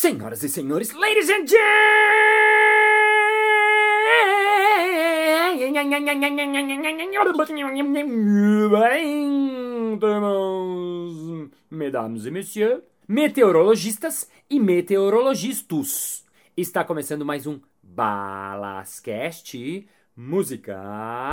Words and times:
Senhoras 0.00 0.42
e 0.42 0.48
senhores, 0.48 0.94
ladies 0.94 1.28
and 1.28 1.44
gentlemen, 10.00 11.50
mesdames 11.70 12.24
e 12.24 12.30
messieurs, 12.30 12.80
meteorologistas 13.06 14.26
e 14.48 14.58
meteorologistas. 14.58 16.24
Está 16.56 16.82
começando 16.82 17.22
mais 17.22 17.46
um 17.46 17.60
Balascast 17.82 19.86
Música. 20.16 21.28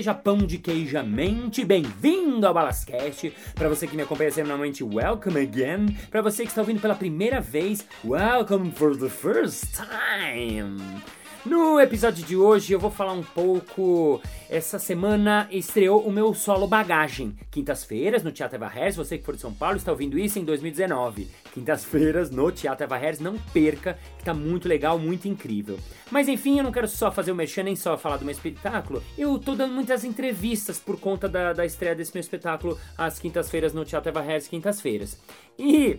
Seja 0.00 0.14
pão 0.14 0.38
de 0.38 0.56
queijamente 0.56 1.62
bem-vindo 1.62 2.46
ao 2.46 2.54
Balascast. 2.54 3.34
Para 3.54 3.68
você 3.68 3.86
que 3.86 3.94
me 3.94 4.00
acompanha 4.00 4.30
semanalmente, 4.30 4.82
welcome 4.82 5.38
again. 5.38 5.94
Para 6.10 6.22
você 6.22 6.44
que 6.44 6.48
está 6.48 6.62
ouvindo 6.62 6.80
pela 6.80 6.94
primeira 6.94 7.38
vez, 7.38 7.86
welcome 8.02 8.72
for 8.72 8.96
the 8.96 9.10
first 9.10 9.76
time. 9.76 11.02
No 11.46 11.80
episódio 11.80 12.22
de 12.26 12.36
hoje 12.36 12.74
eu 12.74 12.78
vou 12.78 12.90
falar 12.90 13.14
um 13.14 13.22
pouco. 13.22 14.20
Essa 14.50 14.78
semana 14.78 15.48
estreou 15.50 16.02
o 16.06 16.12
meu 16.12 16.34
solo 16.34 16.66
Bagagem. 16.66 17.34
Quintas-feiras 17.50 18.22
no 18.22 18.30
Teatro 18.30 18.56
Eva 18.56 18.68
Harris. 18.68 18.96
Você 18.96 19.16
que 19.16 19.24
for 19.24 19.34
de 19.34 19.40
São 19.40 19.54
Paulo 19.54 19.78
está 19.78 19.90
ouvindo 19.90 20.18
isso 20.18 20.38
em 20.38 20.44
2019. 20.44 21.28
Quintas-feiras 21.54 22.30
no 22.30 22.52
Teatro 22.52 22.84
Eva 22.84 22.98
Harris. 22.98 23.20
Não 23.20 23.38
perca, 23.54 23.98
que 24.18 24.24
tá 24.24 24.34
muito 24.34 24.68
legal, 24.68 24.98
muito 24.98 25.28
incrível. 25.28 25.78
Mas 26.10 26.28
enfim, 26.28 26.58
eu 26.58 26.64
não 26.64 26.72
quero 26.72 26.86
só 26.86 27.10
fazer 27.10 27.32
o 27.32 27.34
mexer 27.34 27.62
nem 27.62 27.74
só 27.74 27.96
falar 27.96 28.18
do 28.18 28.24
meu 28.26 28.32
espetáculo. 28.32 29.02
Eu 29.16 29.38
tô 29.38 29.54
dando 29.54 29.72
muitas 29.72 30.04
entrevistas 30.04 30.78
por 30.78 31.00
conta 31.00 31.26
da, 31.26 31.54
da 31.54 31.64
estreia 31.64 31.94
desse 31.94 32.12
meu 32.12 32.20
espetáculo 32.20 32.78
às 32.98 33.18
quintas-feiras 33.18 33.72
no 33.72 33.86
Teatro 33.86 34.10
Eva 34.10 34.20
Harris, 34.20 34.46
quintas-feiras. 34.46 35.18
E 35.58 35.98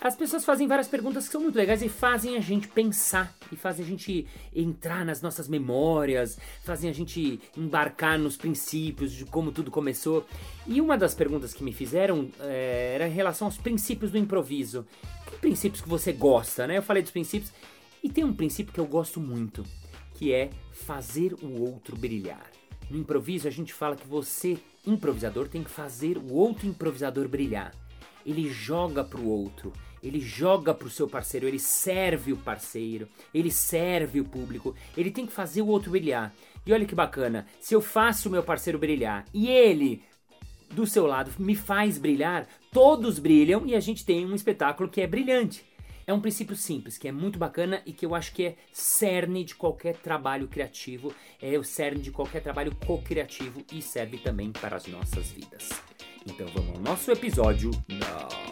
as 0.00 0.16
pessoas 0.16 0.46
fazem 0.46 0.66
várias 0.66 0.88
perguntas 0.88 1.26
que 1.26 1.32
são 1.32 1.42
muito 1.42 1.56
legais 1.56 1.82
e 1.82 1.88
fazem 1.88 2.36
a 2.36 2.40
gente 2.40 2.66
pensar, 2.68 3.34
e 3.52 3.56
fazem 3.56 3.84
a 3.84 3.88
gente 3.88 4.26
entrar 4.54 5.04
nas 5.04 5.20
nossas 5.20 5.46
memórias, 5.46 6.38
fazem 6.64 6.88
a 6.88 6.92
gente 6.92 7.38
embarcar 7.54 8.18
nos 8.18 8.34
princípios 8.34 9.12
de 9.12 9.26
como 9.26 9.52
tudo 9.52 9.70
começou. 9.70 10.26
E 10.66 10.80
uma 10.80 10.96
das 10.96 11.14
perguntas 11.14 11.52
que 11.52 11.62
me 11.62 11.72
fizeram 11.72 12.30
é, 12.40 12.92
era 12.94 13.08
em 13.08 13.12
relação 13.12 13.46
aos 13.46 13.58
princípios 13.58 14.10
do 14.10 14.16
improviso. 14.16 14.86
Que 15.26 15.36
princípios 15.36 15.82
que 15.82 15.88
você 15.88 16.12
gosta, 16.12 16.66
né? 16.66 16.78
Eu 16.78 16.82
falei 16.82 17.02
dos 17.02 17.12
princípios, 17.12 17.52
e 18.02 18.08
tem 18.08 18.24
um 18.24 18.32
princípio 18.32 18.72
que 18.72 18.80
eu 18.80 18.86
gosto 18.86 19.20
muito, 19.20 19.62
que 20.14 20.32
é 20.32 20.48
fazer 20.72 21.34
o 21.42 21.60
outro 21.60 21.94
brilhar. 21.94 22.50
No 22.88 22.96
improviso 22.96 23.46
a 23.46 23.50
gente 23.50 23.74
fala 23.74 23.96
que 23.96 24.06
você, 24.06 24.58
improvisador, 24.86 25.46
tem 25.46 25.62
que 25.62 25.70
fazer 25.70 26.16
o 26.16 26.32
outro 26.32 26.66
improvisador 26.66 27.28
brilhar. 27.28 27.74
Ele 28.24 28.50
joga 28.50 29.04
pro 29.04 29.26
outro, 29.26 29.72
ele 30.02 30.20
joga 30.20 30.74
pro 30.74 30.90
seu 30.90 31.08
parceiro, 31.08 31.46
ele 31.46 31.58
serve 31.58 32.32
o 32.32 32.36
parceiro, 32.36 33.08
ele 33.34 33.50
serve 33.50 34.20
o 34.20 34.24
público, 34.24 34.74
ele 34.96 35.10
tem 35.10 35.26
que 35.26 35.32
fazer 35.32 35.62
o 35.62 35.68
outro 35.68 35.90
brilhar. 35.90 36.32
E 36.66 36.72
olha 36.72 36.86
que 36.86 36.94
bacana, 36.94 37.46
se 37.60 37.74
eu 37.74 37.80
faço 37.80 38.28
o 38.28 38.32
meu 38.32 38.42
parceiro 38.42 38.78
brilhar 38.78 39.24
e 39.32 39.48
ele 39.48 40.02
do 40.70 40.86
seu 40.86 41.06
lado 41.06 41.32
me 41.38 41.54
faz 41.54 41.98
brilhar, 41.98 42.46
todos 42.72 43.18
brilham 43.18 43.66
e 43.66 43.74
a 43.74 43.80
gente 43.80 44.04
tem 44.04 44.24
um 44.24 44.34
espetáculo 44.34 44.88
que 44.88 45.00
é 45.00 45.06
brilhante. 45.06 45.64
É 46.06 46.12
um 46.12 46.20
princípio 46.20 46.56
simples, 46.56 46.98
que 46.98 47.06
é 47.06 47.12
muito 47.12 47.38
bacana 47.38 47.82
e 47.86 47.92
que 47.92 48.04
eu 48.04 48.14
acho 48.14 48.32
que 48.32 48.44
é 48.44 48.56
cerne 48.72 49.44
de 49.44 49.54
qualquer 49.54 49.96
trabalho 49.96 50.48
criativo, 50.48 51.14
é 51.40 51.56
o 51.56 51.62
cerne 51.62 52.00
de 52.00 52.10
qualquer 52.10 52.42
trabalho 52.42 52.74
co-criativo 52.84 53.64
e 53.72 53.80
serve 53.80 54.18
também 54.18 54.50
para 54.50 54.76
as 54.76 54.86
nossas 54.88 55.30
vidas. 55.30 55.68
Então 56.26 56.48
vamos 56.48 56.76
ao 56.76 56.80
nosso 56.82 57.12
episódio. 57.12 57.70
Não. 57.88 58.49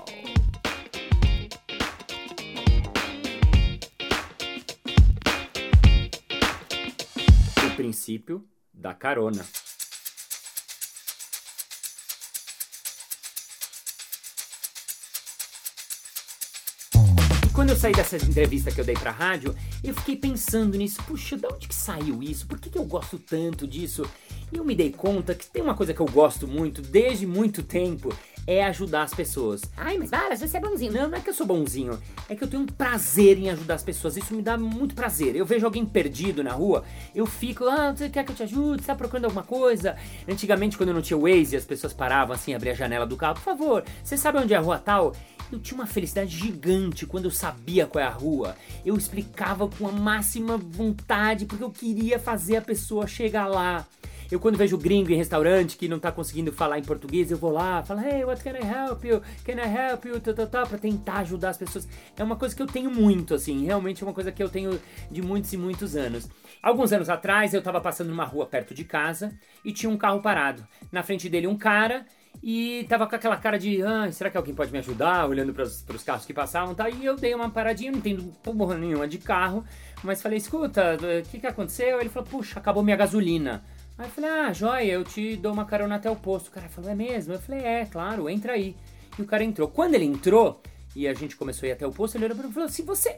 Princípio 7.88 8.44
da 8.72 8.92
carona. 8.92 9.46
Quando 17.58 17.70
eu 17.70 17.76
saí 17.76 17.92
dessa 17.92 18.14
entrevista 18.14 18.70
que 18.70 18.80
eu 18.80 18.84
dei 18.84 18.94
pra 18.94 19.10
rádio, 19.10 19.52
eu 19.82 19.92
fiquei 19.92 20.14
pensando 20.14 20.78
nisso. 20.78 21.02
Puxa, 21.02 21.36
de 21.36 21.44
onde 21.44 21.66
que 21.66 21.74
saiu 21.74 22.22
isso? 22.22 22.46
Por 22.46 22.56
que, 22.56 22.70
que 22.70 22.78
eu 22.78 22.84
gosto 22.84 23.18
tanto 23.18 23.66
disso? 23.66 24.08
E 24.52 24.56
eu 24.56 24.64
me 24.64 24.76
dei 24.76 24.92
conta 24.92 25.34
que 25.34 25.44
tem 25.44 25.60
uma 25.60 25.74
coisa 25.74 25.92
que 25.92 25.98
eu 25.98 26.06
gosto 26.06 26.46
muito, 26.46 26.80
desde 26.80 27.26
muito 27.26 27.64
tempo, 27.64 28.14
é 28.46 28.64
ajudar 28.64 29.02
as 29.02 29.12
pessoas. 29.12 29.62
Ai, 29.76 29.98
mas 29.98 30.08
Varas, 30.08 30.38
você 30.40 30.56
é 30.56 30.60
bonzinho. 30.60 30.92
Não, 30.92 31.08
não 31.08 31.18
é 31.18 31.20
que 31.20 31.28
eu 31.28 31.34
sou 31.34 31.44
bonzinho. 31.44 32.00
É 32.28 32.36
que 32.36 32.44
eu 32.44 32.48
tenho 32.48 32.62
um 32.62 32.66
prazer 32.66 33.36
em 33.36 33.50
ajudar 33.50 33.74
as 33.74 33.82
pessoas. 33.82 34.16
Isso 34.16 34.32
me 34.32 34.40
dá 34.40 34.56
muito 34.56 34.94
prazer. 34.94 35.34
Eu 35.34 35.44
vejo 35.44 35.66
alguém 35.66 35.84
perdido 35.84 36.44
na 36.44 36.52
rua, 36.52 36.84
eu 37.12 37.26
fico, 37.26 37.64
ah, 37.64 37.92
você 37.92 38.08
quer 38.08 38.24
que 38.24 38.30
eu 38.30 38.36
te 38.36 38.44
ajude? 38.44 38.82
Você 38.82 38.86
tá 38.86 38.94
procurando 38.94 39.24
alguma 39.24 39.42
coisa? 39.42 39.96
Antigamente, 40.28 40.78
quando 40.78 40.94
não 40.94 41.02
tinha 41.02 41.18
Waze, 41.18 41.56
as 41.56 41.64
pessoas 41.64 41.92
paravam 41.92 42.36
assim, 42.36 42.54
abriam 42.54 42.72
a 42.72 42.76
janela 42.76 43.04
do 43.04 43.16
carro. 43.16 43.34
Por 43.34 43.42
favor, 43.42 43.84
você 44.00 44.16
sabe 44.16 44.38
onde 44.38 44.54
é 44.54 44.56
a 44.56 44.60
rua 44.60 44.78
tal? 44.78 45.12
Eu 45.50 45.58
tinha 45.58 45.78
uma 45.78 45.86
felicidade 45.86 46.36
gigante 46.36 47.06
quando 47.06 47.24
eu 47.24 47.30
sabia 47.48 47.86
qual 47.86 48.04
é 48.04 48.06
a 48.06 48.10
rua. 48.10 48.56
Eu 48.84 48.94
explicava 48.96 49.68
com 49.68 49.88
a 49.88 49.92
máxima 49.92 50.58
vontade 50.58 51.46
porque 51.46 51.64
eu 51.64 51.70
queria 51.70 52.18
fazer 52.18 52.56
a 52.56 52.62
pessoa 52.62 53.06
chegar 53.06 53.46
lá. 53.46 53.86
Eu 54.30 54.38
quando 54.38 54.58
vejo 54.58 54.76
gringo 54.76 55.10
em 55.10 55.16
restaurante 55.16 55.78
que 55.78 55.88
não 55.88 55.98
tá 55.98 56.12
conseguindo 56.12 56.52
falar 56.52 56.78
em 56.78 56.82
português, 56.82 57.30
eu 57.30 57.38
vou 57.38 57.50
lá, 57.50 57.82
falo, 57.82 58.00
hey, 58.00 58.22
what 58.24 58.44
can 58.44 58.50
I 58.50 58.62
help 58.62 59.02
you? 59.02 59.22
Can 59.42 59.54
I 59.54 59.90
help 59.90 60.04
you? 60.04 60.20
Tá, 60.20 60.34
tá, 60.34 60.46
tá, 60.46 60.66
pra 60.66 60.76
tentar 60.76 61.20
ajudar 61.20 61.48
as 61.48 61.56
pessoas. 61.56 61.88
É 62.14 62.22
uma 62.22 62.36
coisa 62.36 62.54
que 62.54 62.60
eu 62.60 62.66
tenho 62.66 62.90
muito, 62.90 63.34
assim, 63.34 63.64
realmente 63.64 64.02
é 64.02 64.06
uma 64.06 64.12
coisa 64.12 64.30
que 64.30 64.42
eu 64.42 64.50
tenho 64.50 64.78
de 65.10 65.22
muitos 65.22 65.50
e 65.54 65.56
muitos 65.56 65.96
anos. 65.96 66.28
Alguns 66.62 66.92
anos 66.92 67.08
atrás, 67.08 67.54
eu 67.54 67.62
tava 67.62 67.80
passando 67.80 68.08
numa 68.08 68.24
rua 68.24 68.44
perto 68.44 68.74
de 68.74 68.84
casa 68.84 69.32
e 69.64 69.72
tinha 69.72 69.88
um 69.88 69.96
carro 69.96 70.20
parado. 70.20 70.66
Na 70.92 71.02
frente 71.02 71.26
dele 71.30 71.46
um 71.46 71.56
cara 71.56 72.04
e 72.42 72.86
tava 72.88 73.06
com 73.06 73.16
aquela 73.16 73.36
cara 73.36 73.58
de, 73.58 73.82
ah, 73.82 74.10
será 74.12 74.30
que 74.30 74.36
alguém 74.36 74.54
pode 74.54 74.70
me 74.70 74.78
ajudar? 74.78 75.28
Olhando 75.28 75.52
para 75.52 75.64
os 75.64 76.02
carros 76.04 76.24
que 76.24 76.32
passavam, 76.32 76.74
tá? 76.74 76.88
E 76.88 77.04
eu 77.04 77.16
dei 77.16 77.34
uma 77.34 77.50
paradinha, 77.50 77.90
não 77.90 77.98
entendo 77.98 78.22
porra 78.42 78.76
nenhuma 78.76 79.08
de 79.08 79.18
carro, 79.18 79.64
mas 80.02 80.22
falei, 80.22 80.38
escuta, 80.38 80.96
o 80.96 81.30
que 81.30 81.40
que 81.40 81.46
aconteceu? 81.46 82.00
Ele 82.00 82.08
falou, 82.08 82.28
puxa, 82.28 82.58
acabou 82.58 82.82
minha 82.82 82.96
gasolina. 82.96 83.64
Aí 83.98 84.06
eu 84.06 84.10
falei, 84.10 84.30
ah, 84.30 84.52
joia, 84.52 84.92
eu 84.92 85.02
te 85.02 85.36
dou 85.36 85.52
uma 85.52 85.64
carona 85.64 85.96
até 85.96 86.08
o 86.08 86.14
posto. 86.14 86.48
O 86.48 86.50
cara 86.52 86.68
falou, 86.68 86.90
é 86.90 86.94
mesmo? 86.94 87.34
Eu 87.34 87.40
falei, 87.40 87.64
é, 87.64 87.84
claro, 87.84 88.28
entra 88.30 88.52
aí. 88.52 88.76
E 89.18 89.22
o 89.22 89.26
cara 89.26 89.42
entrou. 89.42 89.66
Quando 89.68 89.94
ele 89.94 90.04
entrou, 90.04 90.62
e 90.94 91.08
a 91.08 91.14
gente 91.14 91.36
começou 91.36 91.66
a 91.66 91.70
ir 91.70 91.72
até 91.72 91.84
o 91.84 91.90
posto, 91.90 92.16
ele 92.16 92.26
olhou 92.26 92.36
pra 92.36 92.44
mim 92.44 92.50
e 92.50 92.54
falou 92.54 92.68
assim, 92.68 92.84
você, 92.84 93.16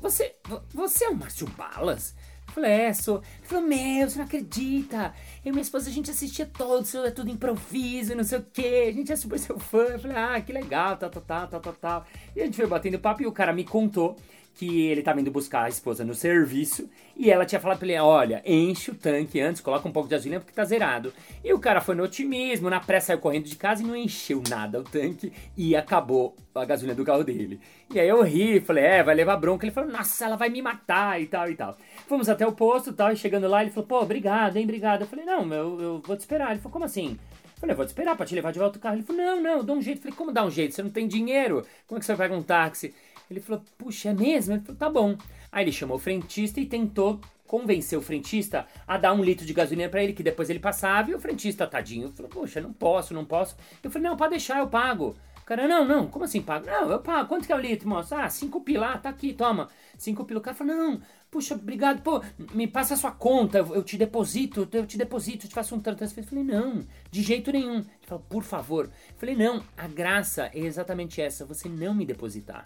você, 0.00 0.36
você 0.72 1.04
é 1.06 1.08
o 1.08 1.16
Márcio 1.16 1.48
Balas? 1.48 2.14
Falei, 2.52 2.70
é, 2.70 2.92
sou. 2.92 3.16
Ele 3.38 3.48
falou, 3.48 3.64
meu, 3.66 4.08
você 4.08 4.18
não 4.18 4.26
acredita. 4.26 5.14
Eu 5.42 5.48
e 5.48 5.52
minha 5.52 5.62
esposa, 5.62 5.88
a 5.88 5.92
gente 5.92 6.10
assistia 6.10 6.44
todos, 6.44 6.94
é 6.94 7.10
tudo 7.10 7.30
improviso, 7.30 8.14
não 8.14 8.24
sei 8.24 8.38
o 8.38 8.46
que. 8.52 8.88
A 8.88 8.92
gente 8.92 9.10
é 9.10 9.16
super 9.16 9.38
seu 9.38 9.58
fã. 9.58 9.84
Eu 9.84 9.98
falei, 9.98 10.16
ah, 10.16 10.40
que 10.40 10.52
legal, 10.52 10.96
tal, 10.98 11.08
tal, 11.08 11.22
tal, 11.22 11.60
tal, 11.60 11.72
tal. 11.72 12.06
E 12.36 12.42
a 12.42 12.44
gente 12.44 12.56
foi 12.56 12.66
batendo 12.66 12.98
papo 12.98 13.22
e 13.22 13.26
o 13.26 13.32
cara 13.32 13.54
me 13.54 13.64
contou 13.64 14.16
que 14.54 14.86
ele 14.86 15.02
tava 15.02 15.20
indo 15.20 15.30
buscar 15.30 15.64
a 15.64 15.68
esposa 15.68 16.04
no 16.04 16.14
serviço 16.14 16.88
e 17.16 17.30
ela 17.30 17.44
tinha 17.44 17.60
falado 17.60 17.78
pra 17.78 17.88
ele: 17.88 17.98
olha, 17.98 18.42
enche 18.44 18.90
o 18.90 18.94
tanque 18.94 19.40
antes, 19.40 19.60
coloca 19.60 19.88
um 19.88 19.92
pouco 19.92 20.08
de 20.08 20.14
gasolina 20.14 20.40
porque 20.40 20.54
tá 20.54 20.64
zerado. 20.64 21.12
E 21.42 21.52
o 21.52 21.58
cara 21.58 21.80
foi 21.80 21.94
no 21.94 22.04
otimismo, 22.04 22.70
na 22.70 22.80
pressa 22.80 23.08
saiu 23.08 23.18
correndo 23.18 23.44
de 23.44 23.56
casa 23.56 23.82
e 23.82 23.86
não 23.86 23.96
encheu 23.96 24.42
nada 24.48 24.80
o 24.80 24.84
tanque 24.84 25.32
e 25.56 25.74
acabou 25.74 26.36
a 26.54 26.64
gasolina 26.64 26.94
do 26.94 27.04
carro 27.04 27.24
dele. 27.24 27.60
E 27.92 27.98
aí 27.98 28.08
eu 28.08 28.22
ri, 28.22 28.60
falei: 28.60 28.84
é, 28.84 29.02
vai 29.02 29.14
levar 29.14 29.36
bronca. 29.36 29.64
Ele 29.64 29.72
falou: 29.72 29.90
nossa, 29.90 30.24
ela 30.24 30.36
vai 30.36 30.48
me 30.48 30.60
matar 30.60 31.20
e 31.20 31.26
tal 31.26 31.50
e 31.50 31.54
tal. 31.54 31.76
Fomos 32.06 32.28
até 32.28 32.46
o 32.46 32.52
posto 32.52 32.90
e 32.90 32.92
tal, 32.92 33.12
e 33.12 33.16
chegando 33.16 33.48
lá 33.48 33.62
ele 33.62 33.70
falou: 33.70 33.86
pô, 33.86 34.00
obrigado, 34.00 34.56
hein, 34.56 34.64
obrigado. 34.64 35.02
Eu 35.02 35.06
falei: 35.06 35.24
não, 35.24 35.52
eu, 35.52 35.80
eu 35.80 36.02
vou 36.04 36.16
te 36.16 36.20
esperar. 36.20 36.50
Ele 36.50 36.60
falou: 36.60 36.72
como 36.72 36.84
assim? 36.84 37.18
Eu 37.56 37.60
falei, 37.60 37.76
vou 37.76 37.84
te 37.84 37.88
esperar 37.88 38.16
pra 38.16 38.26
te 38.26 38.34
levar 38.34 38.52
de 38.52 38.58
volta 38.58 38.76
o 38.76 38.80
carro. 38.80 38.96
Ele 38.96 39.04
falou, 39.04 39.22
não, 39.22 39.40
não, 39.40 39.64
dá 39.64 39.72
um 39.72 39.80
jeito. 39.80 39.98
Eu 39.98 40.02
falei, 40.02 40.16
como 40.16 40.32
dá 40.32 40.44
um 40.44 40.50
jeito? 40.50 40.74
Você 40.74 40.82
não 40.82 40.90
tem 40.90 41.06
dinheiro? 41.06 41.64
Como 41.86 41.96
é 41.96 42.00
que 42.00 42.06
você 42.06 42.12
vai 42.12 42.26
pagar 42.28 42.40
um 42.40 42.42
táxi? 42.42 42.92
Ele 43.30 43.40
falou, 43.40 43.62
puxa, 43.78 44.10
é 44.10 44.14
mesmo? 44.14 44.54
Ele 44.54 44.62
falou, 44.62 44.78
tá 44.78 44.90
bom. 44.90 45.16
Aí 45.50 45.64
ele 45.64 45.72
chamou 45.72 45.96
o 45.96 46.00
frentista 46.00 46.60
e 46.60 46.66
tentou 46.66 47.20
convencer 47.46 47.98
o 47.98 48.02
frentista 48.02 48.66
a 48.86 48.96
dar 48.96 49.12
um 49.12 49.22
litro 49.22 49.44
de 49.44 49.52
gasolina 49.52 49.86
para 49.88 50.02
ele, 50.02 50.14
que 50.14 50.22
depois 50.22 50.48
ele 50.48 50.58
passava, 50.58 51.10
e 51.10 51.14
o 51.14 51.20
frentista, 51.20 51.66
tadinho, 51.66 52.10
falou, 52.10 52.30
poxa, 52.30 52.62
não 52.62 52.72
posso, 52.72 53.12
não 53.12 53.26
posso. 53.26 53.56
Eu 53.82 53.90
falei, 53.90 54.08
não, 54.08 54.16
pode 54.16 54.30
deixar, 54.30 54.58
eu 54.58 54.68
pago. 54.68 55.14
O 55.42 55.44
cara, 55.44 55.68
não, 55.68 55.84
não, 55.84 56.06
como 56.06 56.24
assim 56.24 56.40
pago? 56.40 56.64
Não, 56.64 56.88
eu 56.90 57.00
pago. 57.00 57.28
Quanto 57.28 57.46
que 57.46 57.52
é 57.52 57.56
o 57.56 57.60
litro, 57.60 57.88
moço? 57.88 58.14
Ah, 58.14 58.30
cinco 58.30 58.60
pila, 58.60 58.96
tá 58.96 59.10
aqui, 59.10 59.34
toma. 59.34 59.68
Cinco 59.98 60.24
pila. 60.24 60.38
O 60.38 60.42
cara 60.42 60.56
falou, 60.56 60.74
não, 60.74 61.02
puxa, 61.30 61.54
obrigado, 61.54 62.00
pô, 62.00 62.22
me 62.54 62.66
passa 62.66 62.94
a 62.94 62.96
sua 62.96 63.10
conta, 63.10 63.58
eu 63.58 63.82
te 63.82 63.98
deposito, 63.98 64.66
eu 64.72 64.86
te 64.86 64.96
deposito, 64.96 65.44
eu 65.44 65.48
te 65.50 65.54
faço 65.54 65.74
um 65.74 65.80
transferência. 65.80 66.20
Eu 66.20 66.24
falei, 66.24 66.44
não, 66.44 66.86
de 67.10 67.22
jeito 67.22 67.52
nenhum. 67.52 67.78
Ele 67.78 68.06
falou, 68.06 68.24
por 68.30 68.44
favor. 68.44 68.86
Eu 68.86 69.18
falei, 69.18 69.34
não, 69.34 69.62
a 69.76 69.88
graça 69.88 70.48
é 70.54 70.60
exatamente 70.60 71.20
essa, 71.20 71.44
você 71.44 71.68
não 71.68 71.92
me 71.92 72.06
depositar. 72.06 72.64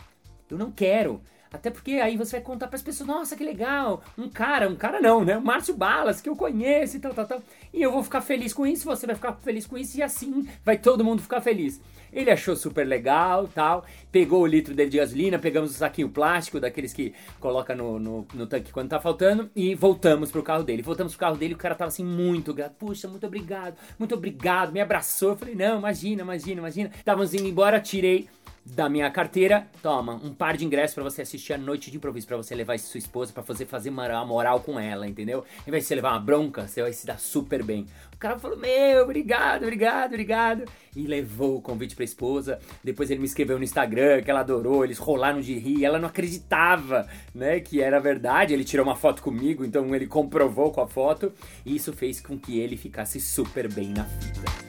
Eu 0.51 0.59
não 0.59 0.71
quero. 0.71 1.21
Até 1.53 1.71
porque 1.71 1.93
aí 1.93 2.17
você 2.17 2.33
vai 2.33 2.41
contar 2.41 2.67
para 2.67 2.77
as 2.77 2.83
pessoas, 2.83 3.09
nossa, 3.09 3.37
que 3.37 3.45
legal, 3.45 4.03
um 4.19 4.29
cara, 4.29 4.69
um 4.69 4.77
cara 4.77 5.01
não, 5.01 5.25
né? 5.25 5.39
O 5.39 5.43
Márcio 5.43 5.75
Balas, 5.75 6.21
que 6.21 6.29
eu 6.29 6.37
conheço 6.37 6.97
e 6.97 7.01
tal, 7.01 7.15
tal, 7.15 7.27
tal. 7.27 7.43
E 7.73 7.81
eu 7.81 7.93
vou 7.93 8.03
ficar 8.03 8.21
feliz 8.21 8.53
com 8.53 8.67
isso, 8.67 8.85
você 8.85 9.07
vai 9.07 9.15
ficar 9.15 9.33
feliz 9.35 9.67
com 9.67 9.79
isso 9.79 9.97
e 9.97 10.03
assim 10.03 10.47
vai 10.65 10.77
todo 10.77 11.05
mundo 11.05 11.23
ficar 11.23 11.41
feliz. 11.41 11.81
Ele 12.13 12.31
achou 12.31 12.57
super 12.57 12.87
legal, 12.87 13.49
tal. 13.49 13.85
Pegou 14.11 14.43
o 14.43 14.47
litro 14.47 14.75
dele 14.75 14.91
de 14.91 14.99
gasolina, 14.99 15.39
pegamos 15.39 15.71
o 15.71 15.75
saquinho 15.75 16.09
plástico 16.09 16.59
daqueles 16.59 16.93
que 16.93 17.15
coloca 17.41 17.75
no, 17.75 17.99
no, 17.99 18.27
no, 18.33 18.47
tanque 18.47 18.73
quando 18.73 18.89
tá 18.89 19.01
faltando 19.01 19.51
e 19.55 19.75
voltamos 19.75 20.31
pro 20.31 20.43
carro 20.43 20.63
dele. 20.63 20.83
Voltamos 20.83 21.13
pro 21.13 21.21
carro 21.21 21.37
dele, 21.37 21.55
o 21.55 21.59
cara 21.59 21.75
tava 21.75 21.89
assim 21.89 22.05
muito 22.05 22.55
grato. 22.55 22.75
Puxa, 22.79 23.09
muito 23.09 23.27
obrigado, 23.27 23.77
muito 23.99 24.15
obrigado. 24.15 24.73
Me 24.73 24.81
abraçou. 24.81 25.31
Eu 25.31 25.37
falei, 25.37 25.55
não, 25.55 25.79
imagina, 25.79 26.23
imagina, 26.23 26.61
imagina. 26.61 26.91
Estávamos 26.97 27.35
indo 27.35 27.47
embora, 27.47 27.81
tirei 27.81 28.29
da 28.75 28.89
minha 28.89 29.09
carteira, 29.11 29.69
toma, 29.81 30.15
um 30.15 30.35
par 30.35 30.57
de 30.57 30.65
ingressos 30.65 30.95
para 30.95 31.05
você 31.05 31.23
assistir 31.23 31.53
a 31.53 31.59
noite 31.59 31.91
de 31.91 31.97
improviso, 31.97 32.27
para 32.27 32.37
você 32.37 32.55
levar 32.55 32.77
sua 32.79 32.99
esposa, 32.99 33.33
para 33.33 33.43
fazer 33.43 33.65
fazer 33.67 33.91
uma 33.91 34.25
moral 34.25 34.61
com 34.61 34.79
ela, 34.79 35.07
entendeu? 35.07 35.45
Em 35.67 35.71
vez 35.71 35.85
de 35.85 35.89
você 35.89 35.95
levar 35.95 36.13
uma 36.13 36.21
bronca, 36.21 36.67
você 36.67 36.83
vai 36.83 36.93
se 36.93 37.07
dar 37.07 37.19
super 37.19 37.63
bem. 37.63 37.87
O 38.13 38.19
cara 38.19 38.39
falou: 38.39 38.57
Meu, 38.57 39.03
obrigado, 39.03 39.63
obrigado, 39.63 40.13
obrigado. 40.13 40.65
E 40.97 41.07
levou 41.07 41.59
o 41.59 41.63
convite 41.63 41.95
pra 41.95 42.05
esposa. 42.05 42.59
Depois 42.83 43.11
ele 43.11 43.21
me 43.21 43.27
escreveu 43.27 43.59
no 43.59 43.65
Instagram 43.65 44.23
que 44.23 44.31
ela 44.31 44.41
adorou, 44.41 44.85
eles 44.85 44.99
rolaram 44.99 45.41
de 45.41 45.57
rir. 45.59 45.85
Ela 45.85 45.99
não 45.99 46.09
acreditava, 46.09 47.07
né, 47.35 47.61
que 47.61 47.81
era 47.81 48.01
verdade. 48.01 48.55
Ele 48.55 48.65
tirou 48.65 48.85
uma 48.85 48.97
foto 48.97 49.23
comigo, 49.23 49.65
então 49.65 49.95
ele 49.95 50.07
comprovou 50.07 50.73
com 50.73 50.81
a 50.81 50.89
foto. 50.89 51.33
E 51.65 51.77
isso 51.77 51.93
fez 51.93 52.21
com 52.21 52.39
que 52.39 52.59
ele 52.59 52.77
ficasse 52.77 53.21
super 53.21 53.73
bem 53.73 53.91
na 53.91 54.05
fita. 54.05 54.66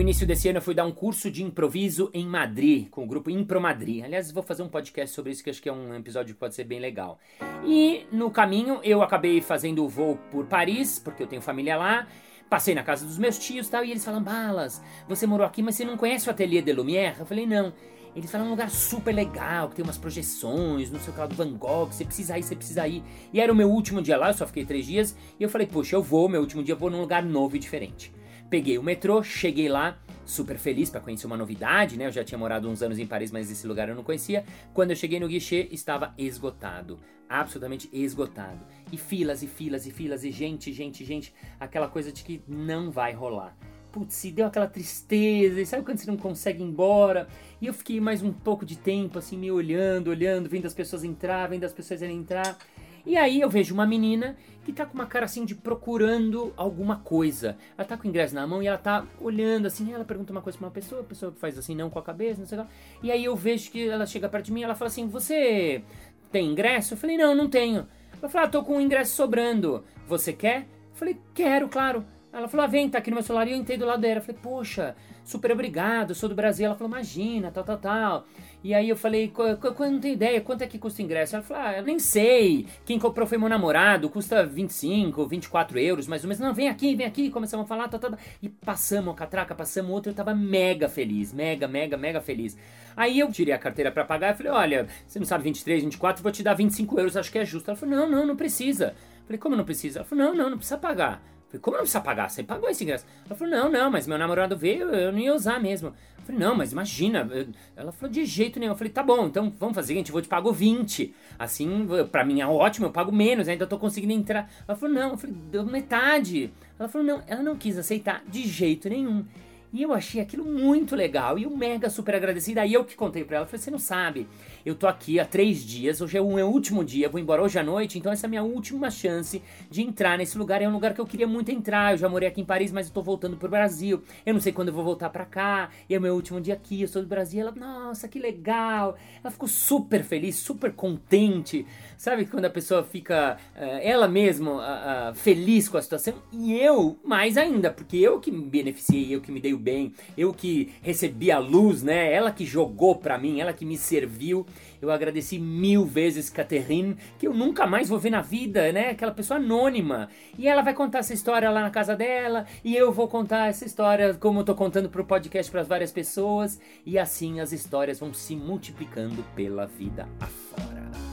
No 0.00 0.02
início 0.02 0.26
desse 0.26 0.48
ano 0.48 0.56
eu 0.56 0.62
fui 0.62 0.72
dar 0.72 0.86
um 0.86 0.92
curso 0.92 1.30
de 1.30 1.42
improviso 1.42 2.10
em 2.14 2.26
Madrid, 2.26 2.88
com 2.88 3.04
o 3.04 3.06
grupo 3.06 3.28
Impro 3.28 3.60
Madrid. 3.60 4.02
Aliás, 4.02 4.32
vou 4.32 4.42
fazer 4.42 4.62
um 4.62 4.68
podcast 4.68 5.14
sobre 5.14 5.30
isso 5.30 5.44
que 5.44 5.50
acho 5.50 5.60
que 5.60 5.68
é 5.68 5.72
um 5.74 5.94
episódio 5.94 6.34
que 6.34 6.40
pode 6.40 6.54
ser 6.54 6.64
bem 6.64 6.80
legal. 6.80 7.18
E 7.66 8.06
no 8.10 8.30
caminho 8.30 8.80
eu 8.82 9.02
acabei 9.02 9.42
fazendo 9.42 9.84
o 9.84 9.88
voo 9.90 10.18
por 10.30 10.46
Paris, 10.46 10.98
porque 10.98 11.22
eu 11.22 11.26
tenho 11.26 11.42
família 11.42 11.76
lá. 11.76 12.06
Passei 12.48 12.74
na 12.74 12.82
casa 12.82 13.04
dos 13.04 13.18
meus 13.18 13.38
tios 13.38 13.68
e 13.68 13.70
tal, 13.70 13.84
e 13.84 13.90
eles 13.90 14.02
falam: 14.02 14.22
Balas, 14.22 14.82
você 15.06 15.26
morou 15.26 15.46
aqui, 15.46 15.62
mas 15.62 15.74
você 15.74 15.84
não 15.84 15.98
conhece 15.98 16.28
o 16.28 16.30
Ateliê 16.30 16.62
de 16.62 16.72
Lumière? 16.72 17.16
Eu 17.18 17.26
falei: 17.26 17.44
Não. 17.44 17.70
Eles 18.16 18.30
falam 18.30 18.46
um 18.46 18.50
lugar 18.50 18.70
super 18.70 19.14
legal, 19.14 19.68
que 19.68 19.76
tem 19.76 19.84
umas 19.84 19.98
projeções, 19.98 20.90
não 20.90 20.98
sei 20.98 21.10
o 21.10 21.12
que 21.12 21.20
lá 21.20 21.26
do 21.26 21.34
Van 21.34 21.52
Gogh, 21.52 21.92
você 21.92 22.06
precisa 22.06 22.38
ir, 22.38 22.42
você 22.42 22.56
precisa 22.56 22.88
ir. 22.88 23.04
E 23.34 23.38
era 23.40 23.52
o 23.52 23.54
meu 23.54 23.70
último 23.70 24.00
dia 24.00 24.16
lá, 24.16 24.30
eu 24.30 24.34
só 24.34 24.46
fiquei 24.46 24.64
três 24.64 24.86
dias, 24.86 25.14
e 25.38 25.42
eu 25.42 25.48
falei, 25.48 25.66
poxa, 25.66 25.94
eu 25.94 26.02
vou, 26.02 26.26
meu 26.28 26.40
último 26.40 26.64
dia, 26.64 26.72
eu 26.74 26.78
vou 26.78 26.90
num 26.90 27.02
lugar 27.02 27.22
novo 27.22 27.54
e 27.54 27.58
diferente. 27.58 28.10
Peguei 28.50 28.76
o 28.78 28.82
metrô, 28.82 29.22
cheguei 29.22 29.68
lá, 29.68 29.96
super 30.26 30.58
feliz 30.58 30.90
para 30.90 31.00
conhecer 31.00 31.24
uma 31.24 31.36
novidade, 31.36 31.96
né? 31.96 32.08
Eu 32.08 32.10
já 32.10 32.24
tinha 32.24 32.36
morado 32.36 32.68
uns 32.68 32.82
anos 32.82 32.98
em 32.98 33.06
Paris, 33.06 33.30
mas 33.30 33.48
esse 33.48 33.64
lugar 33.64 33.88
eu 33.88 33.94
não 33.94 34.02
conhecia. 34.02 34.44
Quando 34.74 34.90
eu 34.90 34.96
cheguei 34.96 35.20
no 35.20 35.28
guichê, 35.28 35.68
estava 35.70 36.12
esgotado, 36.18 36.98
absolutamente 37.28 37.88
esgotado. 37.92 38.58
E 38.90 38.96
filas 38.96 39.44
e 39.44 39.46
filas 39.46 39.86
e 39.86 39.92
filas 39.92 40.24
e 40.24 40.32
gente, 40.32 40.72
gente, 40.72 41.04
gente, 41.04 41.32
aquela 41.60 41.86
coisa 41.86 42.10
de 42.10 42.24
que 42.24 42.42
não 42.48 42.90
vai 42.90 43.12
rolar. 43.12 43.56
Putz, 43.92 44.14
se 44.14 44.32
deu 44.32 44.46
aquela 44.46 44.66
tristeza, 44.66 45.60
e 45.60 45.64
sabe 45.64 45.84
quando 45.84 45.98
você 45.98 46.10
não 46.10 46.16
consegue 46.16 46.60
ir 46.60 46.66
embora? 46.66 47.28
E 47.60 47.68
eu 47.68 47.72
fiquei 47.72 48.00
mais 48.00 48.20
um 48.20 48.32
pouco 48.32 48.66
de 48.66 48.76
tempo 48.76 49.16
assim, 49.16 49.38
me 49.38 49.52
olhando, 49.52 50.08
olhando, 50.08 50.48
vendo 50.48 50.66
as 50.66 50.74
pessoas 50.74 51.04
entrar, 51.04 51.48
vendo 51.48 51.62
as 51.62 51.72
pessoas 51.72 52.02
entrar. 52.02 52.58
E 53.04 53.16
aí 53.16 53.40
eu 53.40 53.48
vejo 53.48 53.74
uma 53.74 53.86
menina 53.86 54.36
que 54.64 54.72
tá 54.72 54.84
com 54.84 54.94
uma 54.94 55.06
cara 55.06 55.24
assim 55.24 55.44
de 55.44 55.54
procurando 55.54 56.52
alguma 56.56 56.96
coisa. 56.96 57.56
Ela 57.76 57.86
tá 57.86 57.96
com 57.96 58.04
o 58.04 58.08
ingresso 58.08 58.34
na 58.34 58.46
mão 58.46 58.62
e 58.62 58.66
ela 58.66 58.78
tá 58.78 59.06
olhando 59.20 59.66
assim, 59.66 59.92
ela 59.92 60.04
pergunta 60.04 60.32
uma 60.32 60.42
coisa 60.42 60.58
pra 60.58 60.66
uma 60.66 60.72
pessoa, 60.72 61.00
a 61.00 61.04
pessoa 61.04 61.32
faz 61.32 61.58
assim, 61.58 61.74
não 61.74 61.90
com 61.90 61.98
a 61.98 62.02
cabeça, 62.02 62.40
não 62.40 62.46
sei 62.46 62.58
lá. 62.58 62.68
E 63.02 63.10
aí 63.10 63.24
eu 63.24 63.34
vejo 63.34 63.70
que 63.70 63.88
ela 63.88 64.06
chega 64.06 64.28
perto 64.28 64.46
de 64.46 64.52
mim 64.52 64.60
e 64.60 64.64
ela 64.64 64.74
fala 64.74 64.88
assim: 64.88 65.08
Você 65.08 65.82
tem 66.30 66.50
ingresso? 66.50 66.94
Eu 66.94 66.98
falei: 66.98 67.16
Não, 67.16 67.34
não 67.34 67.48
tenho. 67.48 67.86
Ela 68.20 68.28
falou: 68.28 68.46
Ah, 68.46 68.50
tô 68.50 68.62
com 68.62 68.76
um 68.76 68.80
ingresso 68.80 69.14
sobrando. 69.14 69.84
Você 70.06 70.32
quer? 70.32 70.60
Eu 70.60 70.94
falei: 70.94 71.18
Quero, 71.34 71.68
claro. 71.68 72.04
Ela 72.32 72.48
falou: 72.48 72.64
ah, 72.64 72.68
vem, 72.68 72.88
tá 72.88 72.98
aqui 72.98 73.10
no 73.10 73.16
meu 73.16 73.22
celular. 73.22 73.46
E 73.48 73.52
eu 73.52 73.56
entrei 73.56 73.76
do 73.76 73.86
lado 73.86 74.00
dela. 74.00 74.18
Eu 74.18 74.22
falei: 74.22 74.40
Poxa, 74.42 74.96
super 75.24 75.52
obrigado, 75.52 76.14
sou 76.14 76.28
do 76.28 76.34
Brasil. 76.34 76.66
Ela 76.66 76.74
falou: 76.74 76.92
Imagina, 76.92 77.50
tal, 77.50 77.64
tal, 77.64 77.78
tal. 77.78 78.26
E 78.62 78.74
aí 78.74 78.90
eu 78.90 78.96
falei, 78.96 79.32
eu 79.38 79.90
não 79.90 80.00
tenho 80.00 80.12
ideia, 80.12 80.38
quanto 80.42 80.60
é 80.60 80.66
que 80.66 80.78
custa 80.78 81.00
o 81.00 81.04
ingresso? 81.04 81.34
Ela 81.34 81.42
falou, 81.42 81.62
ah, 81.62 81.78
eu 81.78 81.82
nem 81.82 81.98
sei. 81.98 82.66
Quem 82.84 82.98
comprou 82.98 83.26
foi 83.26 83.38
meu 83.38 83.48
namorado, 83.48 84.10
custa 84.10 84.44
25, 84.44 85.26
24 85.26 85.78
euros, 85.78 86.06
mais 86.06 86.22
ou 86.22 86.28
menos. 86.28 86.40
Não, 86.40 86.52
vem 86.52 86.68
aqui, 86.68 86.94
vem 86.94 87.06
aqui. 87.06 87.30
Começamos 87.30 87.64
a 87.64 87.68
falar, 87.68 87.88
tá, 87.88 87.98
tá, 87.98 88.10
tá. 88.10 88.18
E 88.42 88.50
passamos 88.50 89.14
a 89.14 89.16
catraca, 89.16 89.54
passamos 89.54 89.90
outra, 89.90 90.12
eu 90.12 90.14
tava 90.14 90.34
mega 90.34 90.90
feliz, 90.90 91.32
mega, 91.32 91.66
mega, 91.66 91.96
mega 91.96 92.20
feliz. 92.20 92.56
Aí 92.94 93.18
eu 93.18 93.32
tirei 93.32 93.54
a 93.54 93.58
carteira 93.58 93.90
para 93.90 94.04
pagar 94.04 94.34
e 94.34 94.36
falei, 94.36 94.52
olha, 94.52 94.86
você 95.06 95.18
não 95.18 95.26
sabe 95.26 95.44
23, 95.44 95.82
24, 95.82 96.22
vou 96.22 96.30
te 96.30 96.42
dar 96.42 96.52
25 96.52 96.98
euros, 96.98 97.16
acho 97.16 97.32
que 97.32 97.38
é 97.38 97.44
justo. 97.46 97.70
Ela 97.70 97.78
falou, 97.78 97.96
não, 97.96 98.10
não, 98.10 98.26
não 98.26 98.36
precisa. 98.36 98.88
Eu 99.20 99.24
falei, 99.24 99.38
como 99.38 99.56
não 99.56 99.64
precisa? 99.64 100.00
Ela 100.00 100.06
falou, 100.06 100.26
não, 100.26 100.34
não, 100.34 100.50
não 100.50 100.58
precisa 100.58 100.76
pagar. 100.76 101.22
Falei, 101.50 101.60
como 101.60 101.76
não 101.76 101.82
precisa 101.82 102.00
pagar? 102.00 102.30
Você 102.30 102.44
pagou 102.44 102.70
esse 102.70 102.84
ingresso? 102.84 103.04
Ela 103.26 103.34
falou, 103.34 103.52
não, 103.52 103.68
não, 103.68 103.90
mas 103.90 104.06
meu 104.06 104.16
namorado 104.16 104.56
veio, 104.56 104.88
eu 104.90 105.10
não 105.10 105.18
ia 105.18 105.34
usar 105.34 105.60
mesmo. 105.60 105.88
Eu 105.88 106.24
falei, 106.24 106.40
não, 106.40 106.54
mas 106.54 106.70
imagina. 106.70 107.28
Ela 107.74 107.90
falou, 107.90 108.12
de 108.12 108.24
jeito 108.24 108.60
nenhum. 108.60 108.72
Eu 108.72 108.76
falei, 108.76 108.92
tá 108.92 109.02
bom, 109.02 109.26
então 109.26 109.52
vamos 109.58 109.74
fazer 109.74 109.86
o 109.86 109.88
seguinte, 109.88 110.10
eu 110.10 110.12
vou 110.12 110.22
te 110.22 110.28
pago 110.28 110.52
20. 110.52 111.12
Assim, 111.36 111.88
pra 112.12 112.24
mim 112.24 112.40
é 112.40 112.46
ótimo, 112.46 112.86
eu 112.86 112.92
pago 112.92 113.10
menos, 113.10 113.48
ainda 113.48 113.66
tô 113.66 113.78
conseguindo 113.78 114.12
entrar. 114.12 114.48
Ela 114.68 114.78
falou, 114.78 114.94
não, 114.94 115.10
eu 115.10 115.18
falei, 115.18 115.34
deu 115.50 115.66
metade. 115.66 116.52
Ela 116.78 116.88
falou, 116.88 117.04
não, 117.04 117.22
ela 117.26 117.42
não 117.42 117.56
quis 117.56 117.76
aceitar 117.76 118.22
de 118.28 118.46
jeito 118.46 118.88
nenhum. 118.88 119.24
E 119.72 119.82
eu 119.82 119.92
achei 119.92 120.20
aquilo 120.20 120.44
muito 120.44 120.96
legal 120.96 121.38
e 121.38 121.46
o 121.46 121.56
mega 121.56 121.88
super 121.88 122.14
agradecida. 122.14 122.62
Aí 122.62 122.72
eu 122.72 122.84
que 122.84 122.96
contei 122.96 123.24
pra 123.24 123.36
ela, 123.36 123.46
falei, 123.46 123.60
você 123.60 123.70
não 123.70 123.78
sabe, 123.78 124.26
eu 124.66 124.74
tô 124.74 124.86
aqui 124.86 125.20
há 125.20 125.24
três 125.24 125.64
dias, 125.64 126.00
hoje 126.00 126.18
é 126.18 126.20
o 126.20 126.34
meu 126.34 126.48
último 126.48 126.84
dia, 126.84 127.08
vou 127.08 127.20
embora 127.20 127.40
hoje 127.40 127.58
à 127.58 127.62
noite, 127.62 127.96
então 127.98 128.10
essa 128.10 128.26
é 128.26 128.28
a 128.28 128.30
minha 128.30 128.42
última 128.42 128.90
chance 128.90 129.40
de 129.70 129.82
entrar 129.82 130.18
nesse 130.18 130.36
lugar. 130.36 130.60
É 130.60 130.68
um 130.68 130.72
lugar 130.72 130.92
que 130.92 131.00
eu 131.00 131.06
queria 131.06 131.26
muito 131.26 131.50
entrar, 131.50 131.92
eu 131.92 131.98
já 131.98 132.08
morei 132.08 132.28
aqui 132.28 132.40
em 132.40 132.44
Paris, 132.44 132.72
mas 132.72 132.88
eu 132.88 132.92
tô 132.92 133.00
voltando 133.00 133.36
pro 133.36 133.48
Brasil. 133.48 134.02
Eu 134.26 134.34
não 134.34 134.40
sei 134.40 134.52
quando 134.52 134.68
eu 134.68 134.74
vou 134.74 134.84
voltar 134.84 135.08
pra 135.10 135.24
cá, 135.24 135.70
e 135.88 135.94
é 135.94 135.98
o 135.98 136.00
meu 136.00 136.14
último 136.14 136.40
dia 136.40 136.54
aqui, 136.54 136.82
eu 136.82 136.88
sou 136.88 137.02
do 137.02 137.08
Brasil. 137.08 137.40
Ela, 137.40 137.52
nossa, 137.52 138.08
que 138.08 138.18
legal. 138.18 138.96
Ela 139.22 139.30
ficou 139.30 139.48
super 139.48 140.02
feliz, 140.02 140.36
super 140.36 140.72
contente. 140.72 141.64
Sabe 142.00 142.24
quando 142.24 142.46
a 142.46 142.50
pessoa 142.50 142.82
fica, 142.82 143.36
uh, 143.54 143.60
ela 143.82 144.08
mesma, 144.08 144.52
uh, 144.52 145.10
uh, 145.10 145.14
feliz 145.14 145.68
com 145.68 145.76
a 145.76 145.82
situação? 145.82 146.14
E 146.32 146.58
eu, 146.58 146.98
mais 147.04 147.36
ainda, 147.36 147.70
porque 147.70 147.98
eu 147.98 148.18
que 148.18 148.30
me 148.30 148.42
beneficiei, 148.42 149.14
eu 149.14 149.20
que 149.20 149.30
me 149.30 149.38
dei 149.38 149.52
o 149.52 149.58
bem, 149.58 149.92
eu 150.16 150.32
que 150.32 150.72
recebi 150.80 151.30
a 151.30 151.38
luz, 151.38 151.82
né? 151.82 152.10
Ela 152.10 152.32
que 152.32 152.46
jogou 152.46 152.96
pra 152.96 153.18
mim, 153.18 153.38
ela 153.38 153.52
que 153.52 153.66
me 153.66 153.76
serviu. 153.76 154.46
Eu 154.80 154.90
agradeci 154.90 155.38
mil 155.38 155.84
vezes 155.84 156.30
Catherine, 156.30 156.96
que 157.18 157.26
eu 157.26 157.34
nunca 157.34 157.66
mais 157.66 157.90
vou 157.90 157.98
ver 157.98 158.08
na 158.08 158.22
vida, 158.22 158.72
né? 158.72 158.92
Aquela 158.92 159.12
pessoa 159.12 159.38
anônima. 159.38 160.08
E 160.38 160.48
ela 160.48 160.62
vai 160.62 160.72
contar 160.72 161.00
essa 161.00 161.12
história 161.12 161.50
lá 161.50 161.60
na 161.60 161.70
casa 161.70 161.94
dela, 161.94 162.46
e 162.64 162.74
eu 162.74 162.90
vou 162.90 163.08
contar 163.08 163.48
essa 163.48 163.66
história 163.66 164.14
como 164.14 164.40
eu 164.40 164.44
tô 164.44 164.54
contando 164.54 164.88
pro 164.88 165.04
podcast 165.04 165.52
para 165.52 165.62
várias 165.62 165.92
pessoas, 165.92 166.58
e 166.86 166.98
assim 166.98 167.40
as 167.40 167.52
histórias 167.52 168.00
vão 168.00 168.14
se 168.14 168.34
multiplicando 168.34 169.22
pela 169.36 169.66
vida 169.66 170.08
afora. 170.18 171.09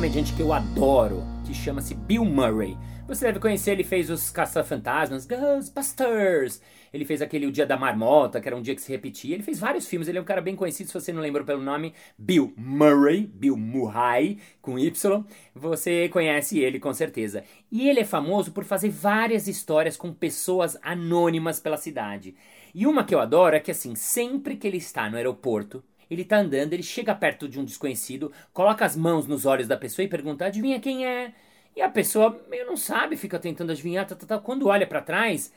Comediante 0.00 0.32
que 0.32 0.40
eu 0.40 0.50
adoro, 0.50 1.22
que 1.46 1.52
chama-se 1.52 1.94
Bill 1.94 2.24
Murray. 2.24 2.74
Você 3.06 3.26
deve 3.26 3.38
conhecer, 3.38 3.72
ele 3.72 3.84
fez 3.84 4.08
os 4.08 4.30
Caça-Fantasmas, 4.30 5.26
Ghostbusters. 5.26 6.62
Ele 6.90 7.04
fez 7.04 7.20
aquele 7.20 7.44
O 7.44 7.52
Dia 7.52 7.66
da 7.66 7.76
Marmota, 7.76 8.40
que 8.40 8.48
era 8.48 8.56
um 8.56 8.62
dia 8.62 8.74
que 8.74 8.80
se 8.80 8.90
repetia. 8.90 9.34
Ele 9.34 9.42
fez 9.42 9.58
vários 9.58 9.86
filmes, 9.86 10.08
ele 10.08 10.16
é 10.16 10.20
um 10.22 10.24
cara 10.24 10.40
bem 10.40 10.56
conhecido, 10.56 10.86
se 10.86 10.94
você 10.94 11.12
não 11.12 11.20
lembrou 11.20 11.44
pelo 11.44 11.60
nome, 11.60 11.92
Bill 12.16 12.50
Murray, 12.56 13.26
Bill 13.26 13.58
Murray, 13.58 14.38
com 14.62 14.78
Y. 14.78 15.22
Você 15.54 16.08
conhece 16.08 16.58
ele 16.58 16.80
com 16.80 16.94
certeza. 16.94 17.44
E 17.70 17.86
ele 17.86 18.00
é 18.00 18.04
famoso 18.04 18.52
por 18.52 18.64
fazer 18.64 18.88
várias 18.88 19.48
histórias 19.48 19.98
com 19.98 20.14
pessoas 20.14 20.78
anônimas 20.80 21.60
pela 21.60 21.76
cidade. 21.76 22.34
E 22.74 22.86
uma 22.86 23.04
que 23.04 23.14
eu 23.14 23.20
adoro 23.20 23.54
é 23.54 23.60
que 23.60 23.70
assim, 23.70 23.94
sempre 23.94 24.56
que 24.56 24.66
ele 24.66 24.78
está 24.78 25.10
no 25.10 25.18
aeroporto, 25.18 25.84
ele 26.10 26.24
tá 26.24 26.38
andando, 26.38 26.72
ele 26.72 26.82
chega 26.82 27.14
perto 27.14 27.48
de 27.48 27.60
um 27.60 27.64
desconhecido, 27.64 28.32
coloca 28.52 28.84
as 28.84 28.96
mãos 28.96 29.26
nos 29.26 29.46
olhos 29.46 29.68
da 29.68 29.76
pessoa 29.76 30.04
e 30.04 30.08
pergunta: 30.08 30.44
adivinha 30.44 30.80
quem 30.80 31.06
é? 31.06 31.32
E 31.76 31.80
a 31.80 31.88
pessoa 31.88 32.44
meio 32.48 32.66
não 32.66 32.76
sabe, 32.76 33.16
fica 33.16 33.38
tentando 33.38 33.70
adivinhar. 33.70 34.06
Tá, 34.06 34.14
tá, 34.14 34.26
tá. 34.26 34.38
Quando 34.38 34.66
olha 34.66 34.86
para 34.86 35.00
trás, 35.00 35.52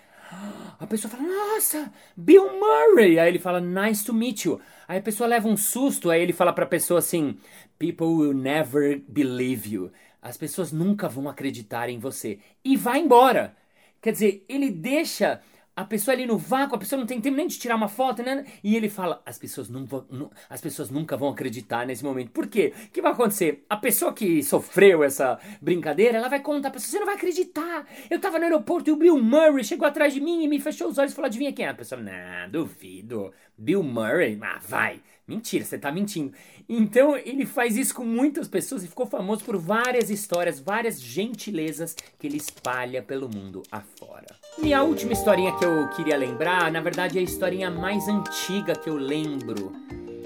a 0.79 0.85
pessoa 0.87 1.11
fala: 1.11 1.23
Nossa, 1.23 1.91
Bill 2.15 2.59
Murray! 2.59 3.19
Aí 3.19 3.27
ele 3.27 3.39
fala: 3.39 3.59
Nice 3.59 4.05
to 4.05 4.13
meet 4.13 4.45
you. 4.45 4.61
Aí 4.87 4.99
a 4.99 5.01
pessoa 5.01 5.27
leva 5.27 5.47
um 5.47 5.57
susto, 5.57 6.09
aí 6.09 6.21
ele 6.21 6.33
fala 6.33 6.53
pra 6.53 6.65
pessoa 6.65 6.99
assim: 6.99 7.37
People 7.79 8.07
will 8.07 8.33
never 8.33 9.01
believe 9.07 9.73
you. 9.73 9.91
As 10.21 10.37
pessoas 10.37 10.71
nunca 10.71 11.09
vão 11.09 11.27
acreditar 11.27 11.89
em 11.89 11.99
você. 11.99 12.39
E 12.63 12.77
vai 12.77 12.99
embora. 12.99 13.55
Quer 14.01 14.11
dizer, 14.11 14.45
ele 14.47 14.69
deixa 14.69 15.41
a 15.75 15.83
pessoa 15.83 16.13
ali 16.13 16.25
no 16.25 16.37
vácuo, 16.37 16.75
a 16.75 16.79
pessoa 16.79 16.99
não 16.99 17.07
tem 17.07 17.19
tempo 17.19 17.35
nem 17.35 17.47
de 17.47 17.57
tirar 17.57 17.75
uma 17.75 17.87
foto, 17.87 18.21
né? 18.21 18.45
E 18.63 18.75
ele 18.75 18.89
fala: 18.89 19.21
as 19.25 19.37
pessoas, 19.37 19.69
não 19.69 19.85
vão, 19.85 20.05
não, 20.09 20.31
as 20.49 20.61
pessoas 20.61 20.89
nunca 20.89 21.17
vão 21.17 21.29
acreditar 21.29 21.85
nesse 21.85 22.03
momento. 22.03 22.31
Por 22.31 22.47
quê? 22.47 22.73
O 22.87 22.89
que 22.91 23.01
vai 23.01 23.11
acontecer? 23.11 23.65
A 23.69 23.77
pessoa 23.77 24.13
que 24.13 24.43
sofreu 24.43 25.03
essa 25.03 25.39
brincadeira, 25.61 26.17
ela 26.17 26.29
vai 26.29 26.39
contar 26.41 26.69
pra 26.69 26.79
você: 26.79 26.87
você 26.87 26.99
não 26.99 27.05
vai 27.05 27.15
acreditar. 27.15 27.87
Eu 28.09 28.19
tava 28.19 28.37
no 28.37 28.45
aeroporto 28.45 28.89
e 28.89 28.93
o 28.93 28.97
Bill 28.97 29.17
Murray 29.17 29.63
chegou 29.63 29.87
atrás 29.87 30.13
de 30.13 30.21
mim 30.21 30.43
e 30.43 30.47
me 30.47 30.59
fechou 30.59 30.87
os 30.87 30.97
olhos 30.97 31.11
e 31.11 31.15
falou: 31.15 31.27
adivinha 31.27 31.53
quem 31.53 31.65
é? 31.65 31.69
A 31.69 31.73
pessoa: 31.73 31.99
não, 32.01 32.49
duvido. 32.49 33.33
Bill 33.57 33.83
Murray? 33.83 34.37
Ah, 34.41 34.59
vai. 34.67 35.01
Mentira, 35.25 35.63
você 35.63 35.77
tá 35.77 35.91
mentindo. 35.91 36.33
Então 36.67 37.15
ele 37.15 37.45
faz 37.45 37.77
isso 37.77 37.95
com 37.95 38.03
muitas 38.03 38.47
pessoas 38.47 38.83
e 38.83 38.87
ficou 38.87 39.05
famoso 39.05 39.43
por 39.45 39.57
várias 39.57 40.09
histórias, 40.09 40.59
várias 40.59 41.01
gentilezas 41.01 41.95
que 42.19 42.27
ele 42.27 42.37
espalha 42.37 43.01
pelo 43.01 43.29
mundo 43.29 43.63
afora. 43.71 44.27
E 44.61 44.73
a 44.73 44.83
última 44.83 45.13
historinha 45.13 45.57
que 45.57 45.63
eu 45.63 45.89
queria 45.91 46.17
lembrar, 46.17 46.71
na 46.71 46.81
verdade 46.81 47.17
é 47.17 47.21
a 47.21 47.23
historinha 47.23 47.71
mais 47.71 48.07
antiga 48.07 48.75
que 48.75 48.89
eu 48.89 48.95
lembro, 48.95 49.71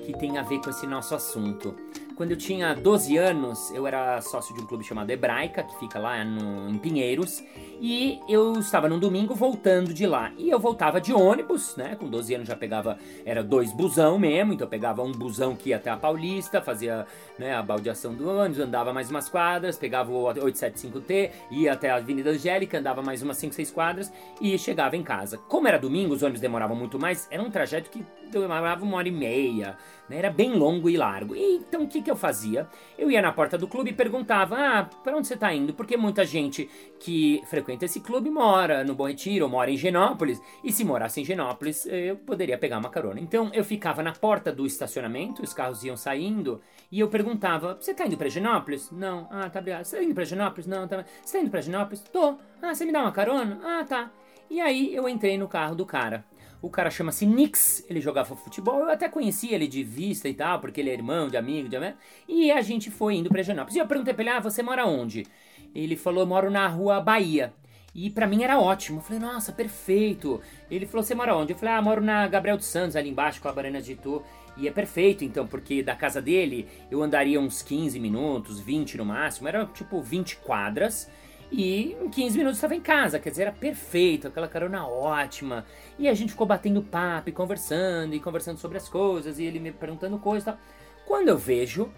que 0.04 0.18
tem 0.18 0.38
a 0.38 0.42
ver 0.42 0.60
com 0.62 0.72
esse 0.72 0.88
nosso 0.88 1.14
assunto. 1.14 1.76
Quando 2.18 2.32
eu 2.32 2.38
tinha 2.38 2.74
12 2.74 3.16
anos, 3.16 3.70
eu 3.70 3.86
era 3.86 4.20
sócio 4.22 4.52
de 4.56 4.60
um 4.60 4.66
clube 4.66 4.84
chamado 4.84 5.08
Hebraica, 5.12 5.62
que 5.62 5.78
fica 5.78 6.00
lá 6.00 6.26
no, 6.26 6.68
em 6.68 6.76
Pinheiros, 6.76 7.44
e 7.80 8.20
eu 8.28 8.54
estava 8.54 8.90
num 8.90 8.98
domingo 8.98 9.36
voltando 9.36 9.94
de 9.94 10.08
lá. 10.08 10.32
E 10.36 10.50
eu 10.50 10.60
voltava 10.60 11.00
de 11.00 11.14
ônibus, 11.14 11.76
né? 11.76 11.96
Com 11.96 12.10
12 12.10 12.34
anos 12.34 12.48
já 12.48 12.56
pegava, 12.56 12.98
era 13.24 13.44
dois 13.44 13.72
busão 13.72 14.18
mesmo, 14.18 14.54
então 14.54 14.66
eu 14.66 14.70
pegava 14.70 15.04
um 15.04 15.12
busão 15.12 15.56
que 15.56 15.70
ia 15.70 15.76
até 15.76 15.92
a 15.92 15.96
Paulista, 15.96 16.60
fazia 16.60 17.06
né, 17.38 17.54
a 17.54 17.62
baldeação 17.62 18.16
do 18.16 18.28
ônibus, 18.28 18.62
andava 18.62 18.92
mais 18.92 19.12
umas 19.12 19.30
quadras, 19.30 19.78
pegava 19.78 20.12
o 20.12 20.24
875T, 20.24 21.30
ia 21.52 21.74
até 21.74 21.92
a 21.92 21.98
Avenida 21.98 22.32
Angélica, 22.32 22.80
andava 22.80 23.04
mais 23.04 23.22
umas 23.22 23.38
5, 23.38 23.54
6 23.54 23.70
quadras 23.70 24.12
e 24.42 24.58
chegava 24.58 24.98
em 24.98 25.04
casa. 25.04 25.38
Como 25.48 25.68
era 25.68 25.78
domingo, 25.78 26.16
os 26.16 26.24
ônibus 26.24 26.42
demoravam 26.42 26.76
muito 26.76 26.98
mais, 26.98 27.28
era 27.30 27.44
um 27.44 27.52
trajeto 27.52 27.92
que 27.92 28.04
demorava 28.32 28.84
uma 28.84 28.98
hora 28.98 29.08
e 29.08 29.12
meia, 29.12 29.78
né? 30.10 30.18
Era 30.18 30.30
bem 30.30 30.54
longo 30.54 30.90
e 30.90 30.98
largo. 30.98 31.36
E, 31.36 31.58
então 31.58 31.84
o 31.84 31.88
que, 31.88 32.02
que 32.02 32.10
eu 32.10 32.16
fazia? 32.16 32.68
Eu 32.98 33.12
ia 33.12 33.22
na 33.22 33.32
porta 33.32 33.58
do 33.58 33.68
clube 33.68 33.92
e 33.92 33.94
perguntava: 33.94 34.56
Ah, 34.58 34.90
para 35.04 35.16
onde 35.16 35.28
você 35.28 35.34
está 35.34 35.54
indo? 35.54 35.74
Porque 35.74 35.98
muita 35.98 36.26
gente 36.26 36.70
que 37.00 37.42
frequenta 37.46 37.86
esse 37.86 38.00
clube 38.00 38.30
mora 38.30 38.84
no 38.84 38.96
Bom 38.96 39.08
Retiro 39.08 39.48
mora 39.50 39.72
em 39.72 39.78
Genópolis. 39.78 40.42
E 40.64 40.72
se 40.72 40.84
morasse 40.84 41.22
em 41.22 41.26
Genópolis, 41.26 41.86
eu 41.86 42.16
poderia 42.18 42.58
pegar 42.58 42.78
uma 42.78 42.90
carona. 42.90 43.20
Então 43.20 43.50
eu 43.54 43.64
ficava 43.64 44.02
na 44.02 44.14
porta 44.14 44.52
do 44.52 44.66
estacionamento, 44.66 45.44
os 45.44 45.54
carros 45.54 45.84
iam 45.84 45.98
saindo, 45.98 46.62
e 46.92 47.00
eu 47.00 47.08
perguntava: 47.08 47.78
Você 47.80 47.92
está 47.92 48.06
indo 48.06 48.18
para 48.18 48.30
Genópolis? 48.30 48.92
Não. 48.92 49.28
Ah, 49.32 49.50
tá 49.50 49.60
obrigado. 49.60 49.86
Você 49.86 49.96
está 49.96 50.06
indo 50.06 50.16
para 50.16 50.26
Genópolis? 50.26 50.68
Não, 50.68 50.88
tá. 50.88 51.04
Você 51.04 51.26
está 51.26 51.40
indo 51.40 51.52
para 51.52 51.62
Genópolis? 51.62 52.02
Tô. 52.02 52.38
Ah, 52.62 52.74
você 52.74 52.86
me 52.86 52.92
dá 52.92 53.02
uma 53.02 53.12
carona? 53.12 53.60
Ah, 53.64 53.84
tá. 53.84 54.12
E 54.50 54.62
aí 54.62 54.96
eu 54.96 55.10
entrei 55.10 55.38
no 55.38 55.48
carro 55.48 55.76
do 55.76 55.86
cara. 55.86 56.24
O 56.62 56.70
cara 56.70 56.90
chama-se 56.90 57.26
Nix, 57.26 57.86
ele 57.90 58.02
jogava 58.02 58.36
futebol. 58.36 58.80
Eu 58.80 58.90
até 58.90 59.08
conhecia 59.08 59.54
ele 59.56 59.68
de 59.68 59.84
vista 59.84 60.28
e 60.28 60.34
tal, 60.34 60.60
porque 60.60 60.82
ele 60.82 60.90
é 60.90 60.94
irmão 60.94 61.28
de 61.28 61.38
amigo, 61.38 61.70
de 61.70 61.76
amigo. 61.76 61.98
E 62.28 62.52
a 62.52 62.62
gente 62.62 62.90
foi 62.90 63.16
indo 63.16 63.30
pra 63.30 63.44
Janópolis. 63.44 63.76
E 63.76 63.80
eu 63.80 63.88
perguntei 63.88 64.14
pra 64.14 64.24
ele: 64.24 64.32
Ah, 64.32 64.40
você 64.40 64.64
mora 64.64 64.86
onde? 64.86 65.26
Ele 65.74 65.96
falou: 65.96 66.26
moro 66.26 66.50
na 66.50 66.68
rua 66.68 67.00
Bahia. 67.00 67.54
E 67.98 68.12
para 68.12 68.28
mim 68.28 68.44
era 68.44 68.60
ótimo. 68.60 69.00
Eu 69.00 69.02
falei, 69.02 69.20
nossa, 69.20 69.52
perfeito. 69.52 70.40
Ele 70.70 70.86
falou, 70.86 71.04
você 71.04 71.16
mora 71.16 71.36
onde? 71.36 71.54
Eu 71.54 71.58
falei, 71.58 71.74
ah, 71.74 71.82
moro 71.82 72.00
na 72.00 72.28
Gabriel 72.28 72.56
dos 72.56 72.68
Santos, 72.68 72.96
ali 72.96 73.10
embaixo, 73.10 73.42
com 73.42 73.48
a 73.48 73.52
Barana 73.52 73.82
de 73.82 73.94
Itu. 73.94 74.22
E 74.56 74.68
é 74.68 74.72
perfeito, 74.72 75.24
então, 75.24 75.48
porque 75.48 75.82
da 75.82 75.96
casa 75.96 76.22
dele 76.22 76.68
eu 76.92 77.02
andaria 77.02 77.40
uns 77.40 77.64
15 77.64 78.00
minutos, 78.00 78.60
20 78.60 78.98
no 78.98 79.06
máximo. 79.06 79.48
Era 79.48 79.66
tipo 79.66 80.00
20 80.00 80.38
quadras. 80.38 81.10
E 81.52 81.94
em 82.02 82.10
15 82.10 82.38
minutos 82.38 82.58
estava 82.58 82.76
em 82.76 82.82
casa, 82.82 83.20
quer 83.20 83.30
dizer, 83.30 83.44
era 83.44 83.52
perfeito, 83.52 84.28
aquela 84.28 84.48
carona 84.48 84.86
ótima. 84.88 85.66
E 85.98 86.08
a 86.08 86.14
gente 86.14 86.32
ficou 86.32 86.46
batendo 86.46 86.82
papo 86.82 87.30
e 87.30 87.32
conversando, 87.32 88.14
e 88.14 88.20
conversando 88.20 88.58
sobre 88.58 88.78
as 88.78 88.90
coisas, 88.90 89.40
e 89.40 89.46
ele 89.46 89.60
me 89.60 89.72
perguntando 89.72 90.18
coisas 90.18 90.44
e 90.44 90.46
tal. 90.46 90.60
Quando 91.06 91.30
eu 91.30 91.38
vejo, 91.38 91.90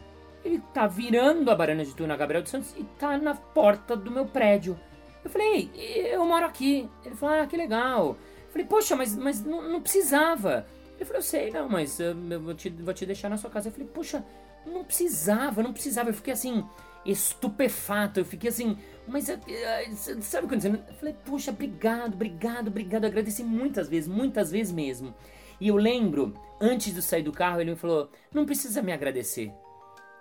ele 0.45 0.61
tá 0.73 0.85
virando 0.85 1.49
a 1.49 1.55
Barana 1.55 1.83
de 1.83 1.95
Tuna 1.95 2.15
Gabriel 2.15 2.43
dos 2.43 2.51
Santos 2.51 2.75
e 2.77 2.83
tá 2.99 3.17
na 3.17 3.33
porta 3.33 3.95
do 3.95 4.11
meu 4.11 4.25
prédio. 4.25 4.79
Eu 5.23 5.29
falei, 5.29 5.71
eu 5.75 6.23
moro 6.25 6.45
aqui. 6.45 6.89
Ele 7.03 7.15
falou, 7.15 7.41
ah, 7.41 7.47
que 7.47 7.57
legal. 7.57 8.17
Eu 8.45 8.51
falei, 8.51 8.67
poxa, 8.67 8.95
mas, 8.95 9.15
mas 9.15 9.43
não, 9.43 9.67
não 9.67 9.81
precisava. 9.81 10.65
Ele 10.95 11.05
falou, 11.05 11.19
eu 11.19 11.23
sei, 11.23 11.51
não, 11.51 11.67
mas 11.67 11.99
eu 11.99 12.15
vou 12.39 12.53
te, 12.53 12.69
vou 12.69 12.93
te 12.93 13.05
deixar 13.05 13.29
na 13.29 13.37
sua 13.37 13.49
casa. 13.49 13.69
Eu 13.69 13.73
falei, 13.73 13.87
poxa, 13.87 14.23
não 14.65 14.83
precisava, 14.83 15.63
não 15.63 15.73
precisava. 15.73 16.09
Eu 16.09 16.13
fiquei 16.13 16.33
assim, 16.33 16.63
estupefato. 17.05 18.19
Eu 18.19 18.25
fiquei 18.25 18.49
assim, 18.49 18.77
mas 19.07 19.29
eh, 19.29 19.39
eh, 19.47 19.91
sabe 20.21 20.47
quando 20.47 20.61
você. 20.61 20.69
Eu 20.69 20.93
falei, 20.95 21.15
puxa, 21.25 21.51
obrigado, 21.51 22.13
obrigado, 22.13 22.67
obrigado. 22.67 23.03
Eu 23.03 23.09
agradeci 23.09 23.43
muitas 23.43 23.89
vezes, 23.89 24.07
muitas 24.07 24.51
vezes 24.51 24.71
mesmo. 24.71 25.13
E 25.59 25.67
eu 25.67 25.75
lembro, 25.75 26.33
antes 26.61 26.93
de 26.93 27.01
sair 27.01 27.23
do 27.23 27.31
carro, 27.31 27.59
ele 27.59 27.71
me 27.71 27.77
falou: 27.77 28.09
Não 28.33 28.45
precisa 28.45 28.81
me 28.81 28.93
agradecer. 28.93 29.51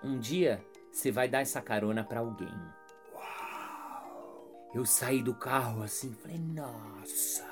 Um 0.03 0.19
dia 0.19 0.65
você 0.91 1.13
vai 1.13 1.29
dar 1.29 1.41
essa 1.41 1.61
carona 1.61 2.03
para 2.03 2.21
alguém. 2.21 2.53
Uau! 3.15 4.71
Eu 4.75 4.85
saí 4.85 5.23
do 5.23 5.35
carro 5.35 5.83
assim, 5.83 6.13
falei: 6.13 6.39
Nossa, 6.39 7.47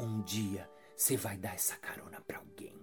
um 0.00 0.22
dia 0.22 0.68
você 0.96 1.16
vai 1.16 1.36
dar 1.36 1.54
essa 1.54 1.76
carona 1.76 2.20
para 2.26 2.38
alguém. 2.38 2.81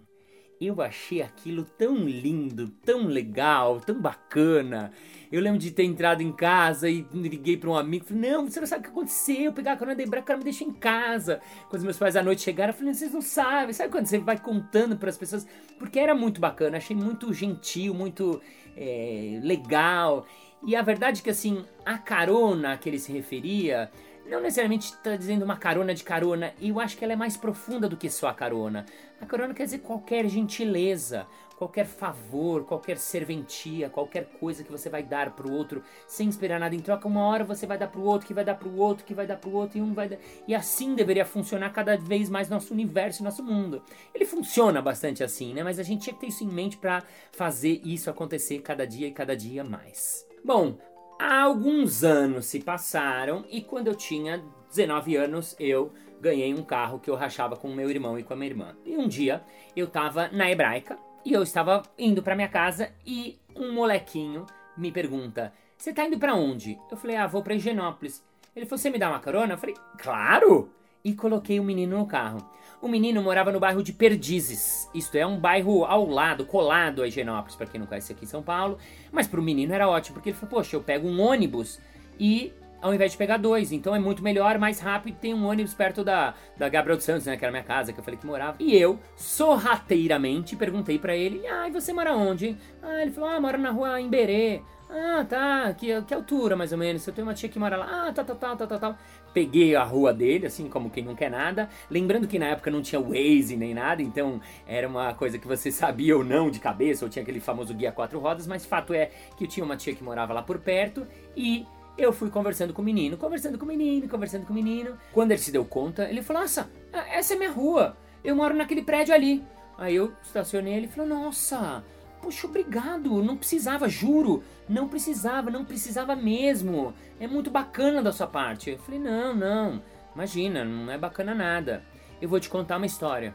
Eu 0.60 0.82
achei 0.82 1.22
aquilo 1.22 1.64
tão 1.64 2.04
lindo, 2.04 2.68
tão 2.84 3.06
legal, 3.06 3.80
tão 3.80 3.98
bacana. 3.98 4.92
Eu 5.32 5.40
lembro 5.40 5.58
de 5.58 5.70
ter 5.70 5.84
entrado 5.84 6.22
em 6.22 6.30
casa 6.30 6.90
e 6.90 7.06
liguei 7.14 7.56
para 7.56 7.70
um 7.70 7.74
amigo. 7.74 8.04
Falei, 8.04 8.30
não, 8.30 8.46
você 8.46 8.60
não 8.60 8.66
sabe 8.66 8.80
o 8.80 8.84
que 8.84 8.90
aconteceu. 8.90 9.44
Eu 9.44 9.52
pegar 9.54 9.72
a 9.72 9.76
carona 9.78 9.96
da 9.96 10.18
o 10.18 10.22
cara 10.22 10.36
me 10.36 10.44
deixou 10.44 10.68
em 10.68 10.72
casa. 10.72 11.40
Quando 11.70 11.84
meus 11.84 11.96
pais 11.96 12.14
à 12.14 12.22
noite 12.22 12.42
chegaram, 12.42 12.74
eu 12.74 12.76
falei, 12.76 12.92
vocês 12.92 13.10
não 13.10 13.22
sabem. 13.22 13.72
Sabe 13.72 13.90
quando 13.90 14.04
você 14.04 14.18
vai 14.18 14.38
contando 14.38 14.98
para 14.98 15.08
as 15.08 15.16
pessoas? 15.16 15.46
Porque 15.78 15.98
era 15.98 16.14
muito 16.14 16.42
bacana, 16.42 16.76
achei 16.76 16.94
muito 16.94 17.32
gentil, 17.32 17.94
muito 17.94 18.38
é, 18.76 19.40
legal. 19.42 20.26
E 20.66 20.76
a 20.76 20.82
verdade 20.82 21.20
é 21.20 21.24
que, 21.24 21.30
assim, 21.30 21.64
a 21.86 21.96
carona 21.96 22.76
que 22.76 22.86
ele 22.86 22.98
se 22.98 23.10
referia 23.10 23.90
não 24.30 24.40
necessariamente 24.40 24.86
está 24.86 25.16
dizendo 25.16 25.44
uma 25.44 25.56
carona 25.56 25.94
de 25.94 26.04
carona, 26.04 26.54
e 26.60 26.68
eu 26.68 26.80
acho 26.80 26.96
que 26.96 27.04
ela 27.04 27.12
é 27.12 27.16
mais 27.16 27.36
profunda 27.36 27.88
do 27.88 27.96
que 27.96 28.08
só 28.08 28.28
a 28.28 28.34
carona. 28.34 28.86
A 29.20 29.26
carona 29.26 29.52
quer 29.52 29.64
dizer 29.64 29.78
qualquer 29.78 30.28
gentileza, 30.28 31.26
qualquer 31.60 31.84
favor, 31.84 32.64
qualquer 32.64 32.96
serventia, 32.96 33.90
qualquer 33.90 34.24
coisa 34.40 34.64
que 34.64 34.72
você 34.72 34.88
vai 34.88 35.02
dar 35.02 35.32
pro 35.32 35.52
outro 35.52 35.82
sem 36.06 36.26
esperar 36.26 36.58
nada 36.58 36.74
em 36.74 36.80
troca. 36.80 37.06
Uma 37.06 37.26
hora 37.26 37.44
você 37.44 37.66
vai 37.66 37.76
dar 37.76 37.88
pro 37.88 38.02
outro, 38.02 38.26
que 38.26 38.32
vai 38.32 38.44
dar 38.44 38.54
pro 38.54 38.74
outro, 38.76 39.04
que 39.04 39.12
vai 39.12 39.26
dar 39.26 39.36
pro 39.36 39.52
outro 39.52 39.76
e 39.76 39.82
um 39.82 39.92
vai 39.92 40.08
dar. 40.08 40.16
E 40.48 40.54
assim 40.54 40.94
deveria 40.94 41.26
funcionar 41.26 41.68
cada 41.70 41.98
vez 41.98 42.30
mais 42.30 42.48
nosso 42.48 42.72
universo, 42.72 43.22
nosso 43.22 43.44
mundo. 43.44 43.82
Ele 44.14 44.24
funciona 44.24 44.80
bastante 44.80 45.22
assim, 45.22 45.52
né? 45.52 45.62
Mas 45.62 45.78
a 45.78 45.82
gente 45.82 46.04
tinha 46.04 46.14
que 46.14 46.20
ter 46.20 46.28
isso 46.28 46.44
em 46.44 46.48
mente 46.48 46.78
para 46.78 47.02
fazer 47.30 47.82
isso 47.84 48.08
acontecer 48.08 48.60
cada 48.60 48.86
dia 48.86 49.08
e 49.08 49.12
cada 49.12 49.36
dia 49.36 49.62
mais. 49.62 50.26
Bom, 50.42 50.78
alguns 51.20 52.02
anos 52.02 52.46
se 52.46 52.60
passaram 52.60 53.44
e 53.50 53.60
quando 53.60 53.88
eu 53.88 53.94
tinha 53.94 54.42
19 54.70 55.16
anos 55.16 55.54
eu 55.60 55.92
ganhei 56.18 56.54
um 56.54 56.62
carro 56.62 56.98
que 56.98 57.10
eu 57.10 57.14
rachava 57.14 57.56
com 57.56 57.68
meu 57.68 57.90
irmão 57.90 58.18
e 58.18 58.22
com 58.22 58.32
a 58.32 58.36
minha 58.36 58.50
irmã. 58.50 58.76
E 58.86 58.96
um 58.96 59.06
dia 59.06 59.42
eu 59.76 59.86
tava 59.86 60.28
na 60.28 60.50
hebraica 60.50 60.98
e 61.24 61.32
eu 61.32 61.42
estava 61.42 61.82
indo 61.98 62.22
para 62.22 62.34
minha 62.34 62.48
casa 62.48 62.90
e 63.06 63.38
um 63.54 63.72
molequinho 63.72 64.46
me 64.76 64.90
pergunta: 64.90 65.52
"Você 65.76 65.92
tá 65.92 66.06
indo 66.06 66.18
para 66.18 66.34
onde?" 66.34 66.78
Eu 66.90 66.96
falei: 66.96 67.16
"Ah, 67.16 67.26
vou 67.26 67.42
para 67.42 67.54
Higienópolis". 67.54 68.24
Ele 68.56 68.64
falou: 68.64 68.78
"Você 68.78 68.88
me 68.88 68.98
dá 68.98 69.10
uma 69.10 69.20
carona?" 69.20 69.54
Eu 69.54 69.58
falei: 69.58 69.76
"Claro!" 69.98 70.70
E 71.04 71.14
coloquei 71.14 71.60
o 71.60 71.64
menino 71.64 71.98
no 71.98 72.06
carro. 72.06 72.38
O 72.82 72.88
menino 72.88 73.22
morava 73.22 73.52
no 73.52 73.60
bairro 73.60 73.82
de 73.82 73.92
Perdizes. 73.92 74.88
Isto 74.94 75.16
é 75.16 75.26
um 75.26 75.38
bairro 75.38 75.84
ao 75.84 76.06
lado, 76.06 76.46
colado 76.46 77.02
a 77.02 77.08
Higienópolis, 77.08 77.54
para 77.54 77.66
quem 77.66 77.78
não 77.78 77.86
conhece 77.86 78.12
aqui 78.12 78.24
em 78.24 78.28
São 78.28 78.42
Paulo. 78.42 78.78
Mas 79.12 79.26
para 79.26 79.38
o 79.38 79.42
menino 79.42 79.74
era 79.74 79.86
ótimo, 79.86 80.14
porque 80.14 80.30
ele 80.30 80.36
falou: 80.36 80.56
"Poxa, 80.56 80.76
eu 80.76 80.82
pego 80.82 81.06
um 81.06 81.20
ônibus 81.20 81.78
e 82.18 82.54
ao 82.80 82.94
invés 82.94 83.12
de 83.12 83.18
pegar 83.18 83.36
dois. 83.36 83.72
Então 83.72 83.94
é 83.94 83.98
muito 83.98 84.22
melhor, 84.22 84.58
mais 84.58 84.80
rápido. 84.80 85.16
Tem 85.16 85.34
um 85.34 85.46
ônibus 85.46 85.74
perto 85.74 86.02
da, 86.02 86.34
da 86.56 86.68
Gabriel 86.68 86.96
dos 86.96 87.04
Santos, 87.04 87.26
né? 87.26 87.36
Que 87.36 87.44
era 87.44 87.52
minha 87.52 87.64
casa, 87.64 87.92
que 87.92 88.00
eu 88.00 88.04
falei 88.04 88.18
que 88.18 88.26
morava. 88.26 88.56
E 88.58 88.76
eu, 88.76 88.98
sorrateiramente, 89.16 90.56
perguntei 90.56 90.98
para 90.98 91.16
ele: 91.16 91.46
Ah, 91.46 91.68
e 91.68 91.72
você 91.72 91.92
mora 91.92 92.14
onde? 92.14 92.56
Ah, 92.82 93.02
ele 93.02 93.10
falou: 93.10 93.30
Ah, 93.30 93.40
mora 93.40 93.58
na 93.58 93.70
rua 93.70 94.00
Emberê. 94.00 94.62
Ah, 94.92 95.24
tá. 95.28 95.72
Que, 95.74 96.02
que 96.02 96.12
altura, 96.12 96.56
mais 96.56 96.72
ou 96.72 96.78
menos? 96.78 97.06
Eu 97.06 97.12
tenho 97.12 97.26
uma 97.26 97.34
tia 97.34 97.48
que 97.48 97.58
mora 97.58 97.76
lá. 97.76 98.08
Ah, 98.08 98.12
tá, 98.12 98.24
tá, 98.24 98.34
tá, 98.34 98.56
tá, 98.56 98.66
tá, 98.66 98.78
tá. 98.78 98.98
Peguei 99.32 99.76
a 99.76 99.84
rua 99.84 100.12
dele, 100.12 100.46
assim 100.46 100.68
como 100.68 100.90
quem 100.90 101.04
não 101.04 101.14
quer 101.14 101.30
nada. 101.30 101.68
Lembrando 101.88 102.26
que 102.26 102.38
na 102.40 102.46
época 102.46 102.70
não 102.72 102.82
tinha 102.82 103.00
Waze 103.00 103.56
nem 103.56 103.72
nada, 103.72 104.02
então 104.02 104.40
era 104.66 104.88
uma 104.88 105.14
coisa 105.14 105.38
que 105.38 105.46
você 105.46 105.70
sabia 105.70 106.16
ou 106.16 106.24
não 106.24 106.50
de 106.50 106.58
cabeça, 106.58 107.04
ou 107.04 107.08
tinha 107.08 107.22
aquele 107.22 107.38
famoso 107.38 107.72
guia 107.72 107.92
quatro 107.92 108.18
rodas, 108.18 108.48
mas 108.48 108.66
fato 108.66 108.92
é 108.92 109.10
que 109.36 109.44
eu 109.44 109.48
tinha 109.48 109.64
uma 109.64 109.76
tia 109.76 109.94
que 109.94 110.02
morava 110.02 110.32
lá 110.32 110.42
por 110.42 110.58
perto 110.58 111.06
e 111.36 111.64
eu 112.00 112.12
fui 112.12 112.30
conversando 112.30 112.72
com 112.72 112.82
o 112.82 112.84
menino, 112.84 113.16
conversando 113.16 113.58
com 113.58 113.64
o 113.64 113.68
menino, 113.68 114.08
conversando 114.08 114.46
com 114.46 114.52
o 114.52 114.56
menino. 114.56 114.98
Quando 115.12 115.32
ele 115.32 115.40
se 115.40 115.52
deu 115.52 115.64
conta, 115.64 116.08
ele 116.08 116.22
falou: 116.22 116.42
Nossa, 116.42 116.70
essa 117.12 117.34
é 117.34 117.36
minha 117.36 117.50
rua. 117.50 117.96
Eu 118.22 118.34
moro 118.36 118.54
naquele 118.54 118.82
prédio 118.82 119.14
ali. 119.14 119.44
Aí 119.78 119.94
eu 119.94 120.12
estacionei 120.22 120.74
ele 120.74 120.88
falou: 120.88 121.08
Nossa, 121.08 121.84
puxa, 122.20 122.46
obrigado. 122.46 123.22
Não 123.22 123.36
precisava, 123.36 123.88
juro. 123.88 124.42
Não 124.68 124.88
precisava, 124.88 125.50
não 125.50 125.64
precisava 125.64 126.16
mesmo. 126.16 126.94
É 127.18 127.26
muito 127.26 127.50
bacana 127.50 128.02
da 128.02 128.12
sua 128.12 128.26
parte. 128.26 128.70
Eu 128.70 128.78
falei: 128.78 129.00
Não, 129.00 129.34
não. 129.34 129.82
Imagina, 130.14 130.64
não 130.64 130.90
é 130.90 130.98
bacana 130.98 131.34
nada. 131.34 131.84
eu 132.20 132.28
vou 132.28 132.40
te 132.40 132.48
contar 132.48 132.76
uma 132.76 132.86
história. 132.86 133.34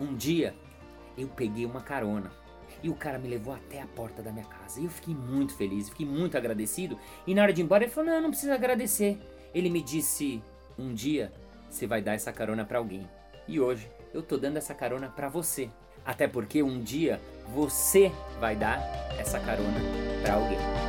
Um 0.00 0.14
dia 0.14 0.54
eu 1.16 1.28
peguei 1.28 1.66
uma 1.66 1.80
carona 1.80 2.30
e 2.82 2.88
o 2.88 2.94
cara 2.94 3.18
me 3.18 3.28
levou 3.28 3.54
até 3.54 3.80
a 3.80 3.86
porta 3.86 4.22
da 4.22 4.30
minha 4.30 4.44
casa. 4.44 4.80
E 4.80 4.84
eu 4.84 4.90
fiquei 4.90 5.14
muito 5.14 5.54
feliz, 5.54 5.88
fiquei 5.88 6.06
muito 6.06 6.36
agradecido. 6.36 6.98
E 7.26 7.34
na 7.34 7.42
hora 7.42 7.52
de 7.52 7.60
ir 7.60 7.64
embora 7.64 7.84
ele 7.84 7.92
falou: 7.92 8.10
Não, 8.10 8.22
não 8.22 8.30
precisa 8.30 8.54
agradecer. 8.54 9.18
Ele 9.54 9.70
me 9.70 9.82
disse: 9.82 10.42
Um 10.78 10.92
dia 10.94 11.32
você 11.68 11.86
vai 11.86 12.00
dar 12.00 12.14
essa 12.14 12.32
carona 12.32 12.64
para 12.64 12.78
alguém. 12.78 13.08
E 13.46 13.60
hoje 13.60 13.90
eu 14.12 14.22
tô 14.22 14.36
dando 14.36 14.56
essa 14.56 14.74
carona 14.74 15.08
para 15.08 15.28
você. 15.28 15.70
Até 16.04 16.26
porque 16.26 16.62
um 16.62 16.82
dia 16.82 17.20
você 17.54 18.10
vai 18.40 18.56
dar 18.56 18.80
essa 19.18 19.38
carona 19.40 19.78
para 20.22 20.34
alguém. 20.34 20.87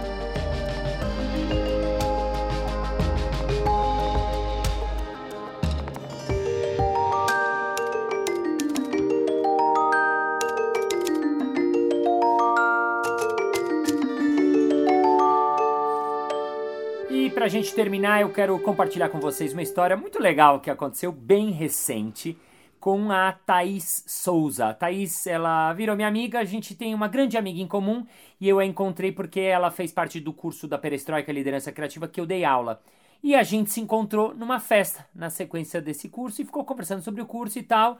Pra 17.49 17.59
gente 17.59 17.73
terminar, 17.73 18.21
eu 18.21 18.31
quero 18.31 18.59
compartilhar 18.59 19.09
com 19.09 19.19
vocês 19.19 19.53
uma 19.53 19.63
história 19.63 19.97
muito 19.97 20.21
legal 20.21 20.59
que 20.59 20.69
aconteceu 20.69 21.11
bem 21.11 21.49
recente 21.49 22.37
com 22.79 23.11
a 23.11 23.31
Thaís 23.31 24.03
Souza. 24.05 24.67
A 24.67 24.73
Thaís, 24.75 25.25
ela 25.25 25.73
virou 25.73 25.95
minha 25.95 26.07
amiga, 26.07 26.37
a 26.37 26.43
gente 26.43 26.75
tem 26.75 26.93
uma 26.93 27.07
grande 27.07 27.39
amiga 27.39 27.59
em 27.59 27.65
comum 27.65 28.05
e 28.39 28.47
eu 28.47 28.59
a 28.59 28.65
encontrei 28.65 29.11
porque 29.11 29.39
ela 29.39 29.71
fez 29.71 29.91
parte 29.91 30.19
do 30.19 30.31
curso 30.31 30.67
da 30.67 30.77
Perestroika 30.77 31.31
Liderança 31.31 31.71
Criativa 31.71 32.07
que 32.07 32.21
eu 32.21 32.25
dei 32.27 32.45
aula. 32.45 32.83
E 33.23 33.33
a 33.33 33.41
gente 33.41 33.71
se 33.71 33.81
encontrou 33.81 34.31
numa 34.35 34.59
festa 34.59 35.03
na 35.15 35.31
sequência 35.31 35.81
desse 35.81 36.07
curso 36.07 36.43
e 36.43 36.45
ficou 36.45 36.63
conversando 36.63 37.01
sobre 37.01 37.19
o 37.19 37.25
curso 37.25 37.57
e 37.57 37.63
tal. 37.63 37.97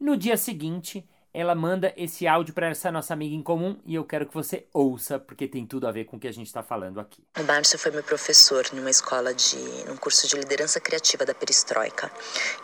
No 0.00 0.16
dia 0.16 0.38
seguinte, 0.38 1.06
ela 1.38 1.54
manda 1.54 1.92
esse 1.98 2.26
áudio 2.26 2.54
para 2.54 2.70
essa 2.70 2.90
nossa 2.90 3.12
amiga 3.12 3.34
em 3.34 3.42
comum 3.42 3.78
e 3.84 3.94
eu 3.94 4.04
quero 4.04 4.24
que 4.24 4.32
você 4.32 4.64
ouça, 4.72 5.18
porque 5.18 5.46
tem 5.46 5.66
tudo 5.66 5.86
a 5.86 5.92
ver 5.92 6.06
com 6.06 6.16
o 6.16 6.18
que 6.18 6.26
a 6.26 6.32
gente 6.32 6.46
está 6.46 6.62
falando 6.62 6.98
aqui. 6.98 7.22
O 7.38 7.42
Márcio 7.42 7.78
foi 7.78 7.90
meu 7.90 8.02
professor 8.02 8.64
numa 8.72 8.88
escola 8.88 9.34
de. 9.34 9.58
num 9.86 9.98
curso 9.98 10.26
de 10.26 10.34
liderança 10.34 10.80
criativa 10.80 11.26
da 11.26 11.34
Perestroika. 11.34 12.10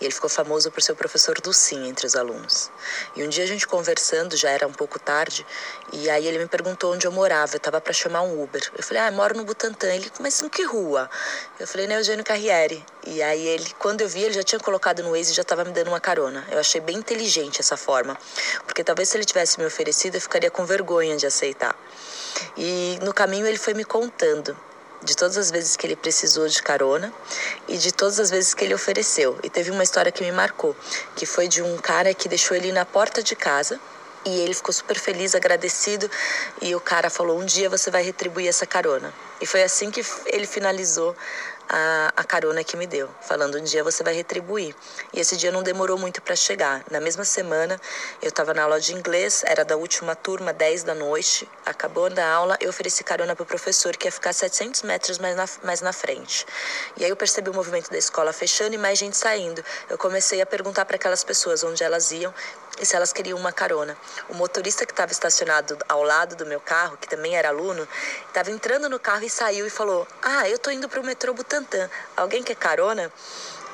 E 0.00 0.04
ele 0.06 0.14
ficou 0.14 0.30
famoso 0.30 0.70
por 0.70 0.80
ser 0.80 0.92
o 0.92 0.96
professor 0.96 1.38
do 1.42 1.52
sim 1.52 1.86
entre 1.86 2.06
os 2.06 2.16
alunos. 2.16 2.70
E 3.14 3.22
um 3.22 3.28
dia 3.28 3.44
a 3.44 3.46
gente 3.46 3.66
conversando, 3.66 4.38
já 4.38 4.48
era 4.48 4.66
um 4.66 4.72
pouco 4.72 4.98
tarde, 4.98 5.44
e 5.92 6.08
aí 6.08 6.26
ele 6.26 6.38
me 6.38 6.46
perguntou 6.46 6.94
onde 6.94 7.06
eu 7.06 7.12
morava. 7.12 7.52
Eu 7.52 7.58
estava 7.58 7.78
para 7.78 7.92
chamar 7.92 8.22
um 8.22 8.42
Uber. 8.42 8.72
Eu 8.74 8.82
falei, 8.82 9.02
ah, 9.02 9.08
eu 9.10 9.12
moro 9.12 9.36
no 9.36 9.44
Butantã. 9.44 9.88
Ele, 9.88 10.10
mas 10.18 10.40
em 10.40 10.48
que 10.48 10.62
rua? 10.62 11.10
Eu 11.60 11.66
falei, 11.66 11.86
na 11.86 11.96
Eugênio 11.96 12.24
Carriere. 12.24 12.82
E 13.06 13.22
aí 13.22 13.46
ele, 13.46 13.68
quando 13.78 14.00
eu 14.00 14.08
vi, 14.08 14.22
ele 14.22 14.32
já 14.32 14.42
tinha 14.42 14.58
colocado 14.58 15.02
no 15.02 15.10
Waze 15.10 15.32
e 15.32 15.34
já 15.34 15.42
estava 15.42 15.62
me 15.62 15.72
dando 15.72 15.88
uma 15.88 16.00
carona. 16.00 16.42
Eu 16.50 16.58
achei 16.58 16.80
bem 16.80 16.96
inteligente 16.96 17.60
essa 17.60 17.76
forma 17.76 18.16
porque 18.66 18.84
talvez 18.84 19.08
se 19.08 19.16
ele 19.16 19.24
tivesse 19.24 19.58
me 19.58 19.66
oferecido 19.66 20.16
eu 20.16 20.20
ficaria 20.20 20.50
com 20.50 20.64
vergonha 20.64 21.16
de 21.16 21.26
aceitar. 21.26 21.76
E 22.56 22.98
no 23.02 23.12
caminho 23.12 23.46
ele 23.46 23.58
foi 23.58 23.74
me 23.74 23.84
contando 23.84 24.56
de 25.02 25.16
todas 25.16 25.36
as 25.36 25.50
vezes 25.50 25.76
que 25.76 25.86
ele 25.86 25.96
precisou 25.96 26.46
de 26.48 26.62
carona 26.62 27.12
e 27.66 27.76
de 27.76 27.92
todas 27.92 28.20
as 28.20 28.30
vezes 28.30 28.54
que 28.54 28.64
ele 28.64 28.74
ofereceu. 28.74 29.38
E 29.42 29.50
teve 29.50 29.70
uma 29.70 29.82
história 29.82 30.12
que 30.12 30.22
me 30.22 30.32
marcou, 30.32 30.76
que 31.16 31.26
foi 31.26 31.48
de 31.48 31.60
um 31.62 31.76
cara 31.78 32.14
que 32.14 32.28
deixou 32.28 32.56
ele 32.56 32.72
na 32.72 32.84
porta 32.84 33.22
de 33.22 33.34
casa 33.34 33.80
e 34.24 34.40
ele 34.40 34.54
ficou 34.54 34.72
super 34.72 34.98
feliz, 34.98 35.34
agradecido, 35.34 36.08
e 36.60 36.74
o 36.74 36.80
cara 36.80 37.10
falou: 37.10 37.38
"Um 37.38 37.44
dia 37.44 37.68
você 37.68 37.90
vai 37.90 38.02
retribuir 38.02 38.48
essa 38.48 38.66
carona". 38.66 39.12
E 39.42 39.46
foi 39.46 39.64
assim 39.64 39.90
que 39.90 40.04
ele 40.26 40.46
finalizou 40.46 41.16
a, 41.68 42.12
a 42.16 42.22
carona 42.22 42.62
que 42.62 42.76
me 42.76 42.86
deu, 42.86 43.08
falando 43.22 43.58
um 43.58 43.64
dia 43.64 43.82
você 43.82 44.04
vai 44.04 44.14
retribuir. 44.14 44.72
E 45.12 45.18
esse 45.18 45.36
dia 45.36 45.50
não 45.50 45.64
demorou 45.64 45.98
muito 45.98 46.22
para 46.22 46.36
chegar. 46.36 46.84
Na 46.90 47.00
mesma 47.00 47.24
semana, 47.24 47.80
eu 48.20 48.28
estava 48.28 48.54
na 48.54 48.62
aula 48.62 48.78
de 48.78 48.94
inglês, 48.94 49.42
era 49.44 49.64
da 49.64 49.76
última 49.76 50.14
turma, 50.14 50.52
10 50.52 50.84
da 50.84 50.94
noite. 50.94 51.48
Acabou 51.66 52.08
da 52.08 52.24
aula, 52.28 52.56
eu 52.60 52.70
ofereci 52.70 53.02
carona 53.02 53.34
para 53.34 53.42
o 53.42 53.46
professor, 53.46 53.96
que 53.96 54.06
ia 54.06 54.12
ficar 54.12 54.32
700 54.32 54.82
metros 54.82 55.18
mais 55.18 55.34
na, 55.34 55.48
mais 55.64 55.80
na 55.80 55.92
frente. 55.92 56.46
E 56.96 57.04
aí 57.04 57.10
eu 57.10 57.16
percebi 57.16 57.50
o 57.50 57.54
movimento 57.54 57.90
da 57.90 57.98
escola 57.98 58.32
fechando 58.32 58.74
e 58.74 58.78
mais 58.78 58.96
gente 58.96 59.16
saindo. 59.16 59.64
Eu 59.88 59.98
comecei 59.98 60.40
a 60.40 60.46
perguntar 60.46 60.84
para 60.84 60.96
aquelas 60.96 61.24
pessoas 61.24 61.64
onde 61.64 61.82
elas 61.82 62.12
iam 62.12 62.32
e 62.80 62.86
se 62.86 62.96
elas 62.96 63.12
queriam 63.12 63.38
uma 63.38 63.52
carona. 63.52 63.96
O 64.28 64.34
motorista 64.34 64.86
que 64.86 64.92
estava 64.92 65.12
estacionado 65.12 65.76
ao 65.88 66.02
lado 66.02 66.36
do 66.36 66.46
meu 66.46 66.60
carro, 66.60 66.96
que 66.96 67.08
também 67.08 67.36
era 67.36 67.48
aluno, 67.48 67.86
estava 68.28 68.50
entrando 68.50 68.88
no 68.88 68.98
carro 68.98 69.24
e 69.24 69.30
saiu 69.32 69.66
e 69.66 69.70
falou: 69.70 70.06
Ah, 70.22 70.48
eu 70.48 70.58
tô 70.58 70.70
indo 70.70 70.88
para 70.88 71.00
o 71.00 71.04
metrô 71.04 71.32
Butantã. 71.32 71.88
Alguém 72.16 72.42
quer 72.42 72.54
carona? 72.54 73.10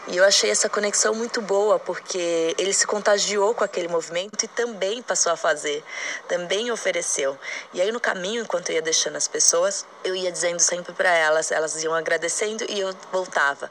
E 0.07 0.17
eu 0.17 0.25
achei 0.25 0.51
essa 0.51 0.71
conexão 0.71 1.15
muito 1.15 1.43
boa, 1.43 1.79
porque 1.79 2.55
ele 2.57 2.73
se 2.73 2.87
contagiou 2.87 3.55
com 3.55 3.63
aquele 3.63 3.89
movimento 3.89 4.43
e 4.43 4.49
também 4.49 5.03
passou 5.03 5.31
a 5.31 5.37
fazer, 5.37 5.85
também 6.27 6.71
ofereceu. 6.71 7.37
E 7.75 7.83
aí 7.83 7.93
no 7.93 8.01
caminho, 8.01 8.43
enquanto 8.43 8.71
eu 8.71 8.77
ia 8.77 8.83
deixando 8.83 9.17
as 9.17 9.29
pessoas, 9.29 9.85
eu 10.03 10.17
ia 10.17 10.33
dizendo 10.33 10.61
sempre 10.61 10.95
para 10.95 11.11
elas, 11.11 11.53
elas 11.53 11.83
iam 11.83 11.95
agradecendo 11.95 12.65
e 12.71 12.81
eu 12.81 12.95
voltava. 13.13 13.71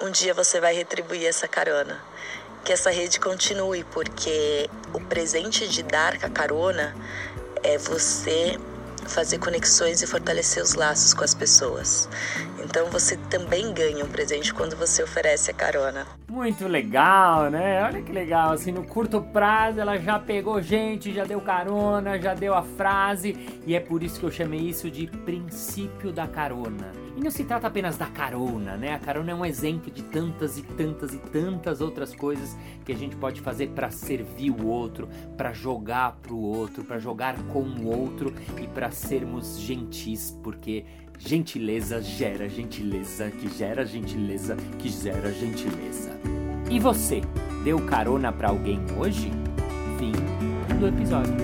Um 0.00 0.10
dia 0.10 0.32
você 0.32 0.60
vai 0.60 0.74
retribuir 0.74 1.26
essa 1.26 1.46
carona 1.46 2.02
que 2.64 2.72
essa 2.72 2.90
rede 2.90 3.20
continue, 3.20 3.84
porque 3.84 4.68
o 4.94 5.00
presente 5.00 5.68
de 5.68 5.82
dar 5.82 6.14
a 6.24 6.30
carona 6.30 6.96
é 7.62 7.76
você 7.78 8.58
fazer 9.08 9.38
conexões 9.38 10.02
e 10.02 10.06
fortalecer 10.06 10.62
os 10.62 10.74
laços 10.74 11.14
com 11.14 11.24
as 11.24 11.34
pessoas. 11.34 12.08
Então 12.64 12.86
você 12.90 13.16
também 13.30 13.72
ganha 13.72 14.04
um 14.04 14.08
presente 14.08 14.52
quando 14.52 14.76
você 14.76 15.02
oferece 15.02 15.50
a 15.50 15.54
carona. 15.54 16.06
Muito 16.28 16.66
legal, 16.66 17.50
né? 17.50 17.82
Olha 17.84 18.02
que 18.02 18.12
legal, 18.12 18.52
assim, 18.52 18.72
no 18.72 18.84
curto 18.84 19.20
prazo 19.20 19.80
ela 19.80 19.96
já 19.98 20.18
pegou 20.18 20.60
gente, 20.60 21.14
já 21.14 21.24
deu 21.24 21.40
carona, 21.40 22.18
já 22.18 22.34
deu 22.34 22.54
a 22.54 22.62
frase, 22.62 23.62
e 23.66 23.74
é 23.74 23.80
por 23.80 24.02
isso 24.02 24.18
que 24.18 24.26
eu 24.26 24.30
chamei 24.30 24.60
isso 24.60 24.90
de 24.90 25.06
princípio 25.06 26.12
da 26.12 26.26
carona. 26.26 27.05
E 27.16 27.20
não 27.20 27.30
se 27.30 27.44
trata 27.44 27.66
apenas 27.66 27.96
da 27.96 28.06
carona, 28.06 28.76
né? 28.76 28.92
A 28.92 28.98
carona 28.98 29.32
é 29.32 29.34
um 29.34 29.44
exemplo 29.44 29.90
de 29.90 30.02
tantas 30.02 30.58
e 30.58 30.62
tantas 30.62 31.14
e 31.14 31.18
tantas 31.18 31.80
outras 31.80 32.14
coisas 32.14 32.54
que 32.84 32.92
a 32.92 32.94
gente 32.94 33.16
pode 33.16 33.40
fazer 33.40 33.68
para 33.68 33.90
servir 33.90 34.50
o 34.50 34.66
outro, 34.66 35.08
para 35.34 35.54
jogar 35.54 36.18
pro 36.22 36.36
outro, 36.36 36.84
para 36.84 36.98
jogar 36.98 37.34
com 37.44 37.60
o 37.60 37.86
outro 37.86 38.34
e 38.62 38.66
para 38.66 38.90
sermos 38.90 39.58
gentis, 39.58 40.30
porque 40.42 40.84
gentileza 41.18 42.02
gera 42.02 42.50
gentileza, 42.50 43.30
que 43.30 43.48
gera 43.48 43.86
gentileza, 43.86 44.54
que 44.78 44.90
gera 44.90 45.32
gentileza. 45.32 46.20
E 46.70 46.78
você, 46.78 47.22
deu 47.64 47.80
carona 47.86 48.30
para 48.30 48.48
alguém 48.48 48.78
hoje? 48.98 49.30
Fim 49.98 50.12
do 50.78 50.88
episódio. 50.88 51.34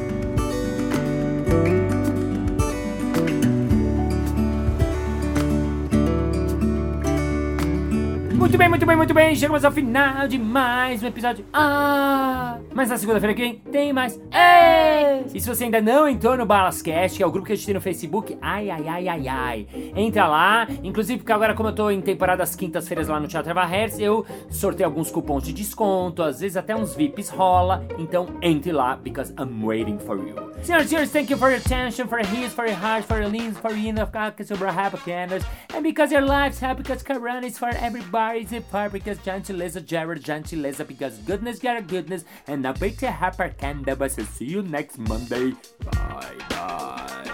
Muito 8.53 8.59
bem, 8.59 8.69
muito 8.69 8.85
bem, 8.85 8.97
muito 8.97 9.15
bem. 9.15 9.35
Chegamos 9.35 9.65
ao 9.65 9.73
final 9.73 10.29
de 10.29 10.39
mais 10.39 11.03
um 11.03 11.07
episódio. 11.07 11.43
Ah! 11.55 12.59
Mas 12.75 12.91
na 12.91 12.99
segunda-feira 12.99 13.35
que 13.35 13.41
vem 13.41 13.55
tem 13.55 13.95
mais. 13.95 14.21
Ei! 14.31 15.25
E 15.33 15.41
se 15.41 15.49
você 15.49 15.65
ainda 15.65 15.81
não 15.81 16.07
entrou 16.07 16.37
no 16.37 16.45
Balascast, 16.45 17.17
que 17.17 17.23
é 17.23 17.27
o 17.27 17.31
grupo 17.31 17.47
que 17.47 17.55
a 17.55 17.57
gente 17.57 17.65
tem 17.65 17.75
no 17.75 17.81
Facebook, 17.81 18.37
ai, 18.43 18.69
ai, 18.69 18.87
ai, 18.87 19.09
ai, 19.09 19.29
ai. 19.29 19.67
Entra 19.97 20.27
lá. 20.27 20.69
Inclusive, 20.83 21.21
porque 21.21 21.33
agora, 21.33 21.55
como 21.55 21.71
eu 21.71 21.75
tô 21.75 21.91
em 21.91 22.03
temporada 22.03 22.41
das 22.41 22.55
quintas-feiras 22.55 23.09
lá 23.09 23.19
no 23.19 23.27
Teatro 23.27 23.55
Hertz, 23.59 23.99
eu 23.99 24.27
sorteio 24.51 24.87
alguns 24.87 25.11
cupons 25.11 25.45
de 25.45 25.55
desconto, 25.55 26.23
às 26.23 26.41
vezes 26.41 26.59
até 26.59 26.77
uns 26.77 26.95
VIPs 26.95 27.31
rola. 27.31 27.83
Então 27.99 28.27
entre 28.43 28.71
lá, 28.71 28.97
because 28.97 29.33
I'm 29.41 29.65
waiting 29.65 29.99
for 29.99 30.19
you. 30.19 30.53
Senhoras 30.63 30.87
e 30.87 30.89
senhores, 30.91 31.11
thank 31.11 31.33
you 31.33 31.39
for 31.39 31.49
your 31.49 31.59
attention, 31.59 32.07
for 32.07 32.21
your 32.21 32.35
ears, 32.39 32.53
for 32.53 32.67
your 32.67 32.77
hearts, 32.77 33.07
for 33.07 33.19
your 33.19 33.31
limbs, 33.31 33.59
for 33.59 33.73
your 33.73 33.89
enough 33.89 34.11
sobre 34.45 34.71
happy 34.71 34.99
candles. 34.99 35.43
And 35.75 35.83
because 35.83 36.13
your 36.13 36.23
life's 36.23 36.61
happy, 36.61 36.83
because 36.83 37.03
Karan 37.03 37.45
is 37.45 37.59
for 37.59 37.71
everybody. 37.71 38.42
Crazy 38.43 38.65
because 38.91 39.19
gentileza, 39.19 39.85
Jared 39.85 40.23
gentileza, 40.23 40.87
because 40.87 41.19
goodness 41.19 41.59
got 41.59 41.87
goodness, 41.87 42.25
and 42.47 42.67
a 42.67 42.73
big 42.73 42.99
happy 43.01 43.51
candle. 43.57 44.09
So 44.09 44.23
see 44.25 44.47
you 44.47 44.63
next 44.63 44.99
Monday. 44.99 45.55
Bye 45.85 46.37
bye. 46.49 47.33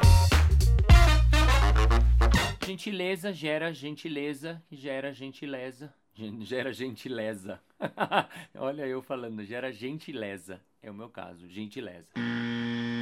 Gentileza 2.60 3.32
gera 3.32 3.72
gentileza, 3.72 4.62
gera 4.70 5.12
gentileza, 5.12 5.92
gera 6.40 6.72
gentileza. 6.72 7.60
Olha 8.58 8.86
eu 8.86 9.00
falando, 9.00 9.42
gera 9.44 9.72
gentileza. 9.72 10.60
É 10.82 10.90
o 10.90 10.94
meu 10.94 11.08
caso, 11.08 11.48
gentileza. 11.48 12.08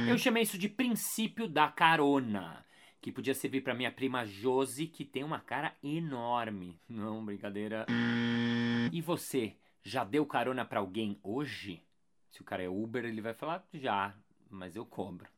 Eu 0.09 0.17
chamei 0.17 0.43
isso 0.43 0.57
de 0.57 0.69
princípio 0.69 1.47
da 1.47 1.67
carona 1.67 2.65
que 3.01 3.11
podia 3.11 3.33
servir 3.33 3.61
para 3.61 3.73
minha 3.73 3.91
prima 3.91 4.25
Josi, 4.25 4.87
que 4.87 5.05
tem 5.05 5.23
uma 5.23 5.39
cara 5.39 5.75
enorme. 5.83 6.79
Não, 6.87 7.23
brincadeira. 7.23 7.85
E 8.91 9.01
você, 9.01 9.55
já 9.83 10.03
deu 10.03 10.25
carona 10.25 10.65
para 10.65 10.79
alguém 10.79 11.19
hoje? 11.23 11.81
Se 12.29 12.41
o 12.41 12.43
cara 12.43 12.63
é 12.63 12.69
Uber, 12.69 13.05
ele 13.05 13.21
vai 13.21 13.33
falar 13.33 13.65
já, 13.73 14.13
mas 14.49 14.75
eu 14.75 14.85
cobro. 14.85 15.36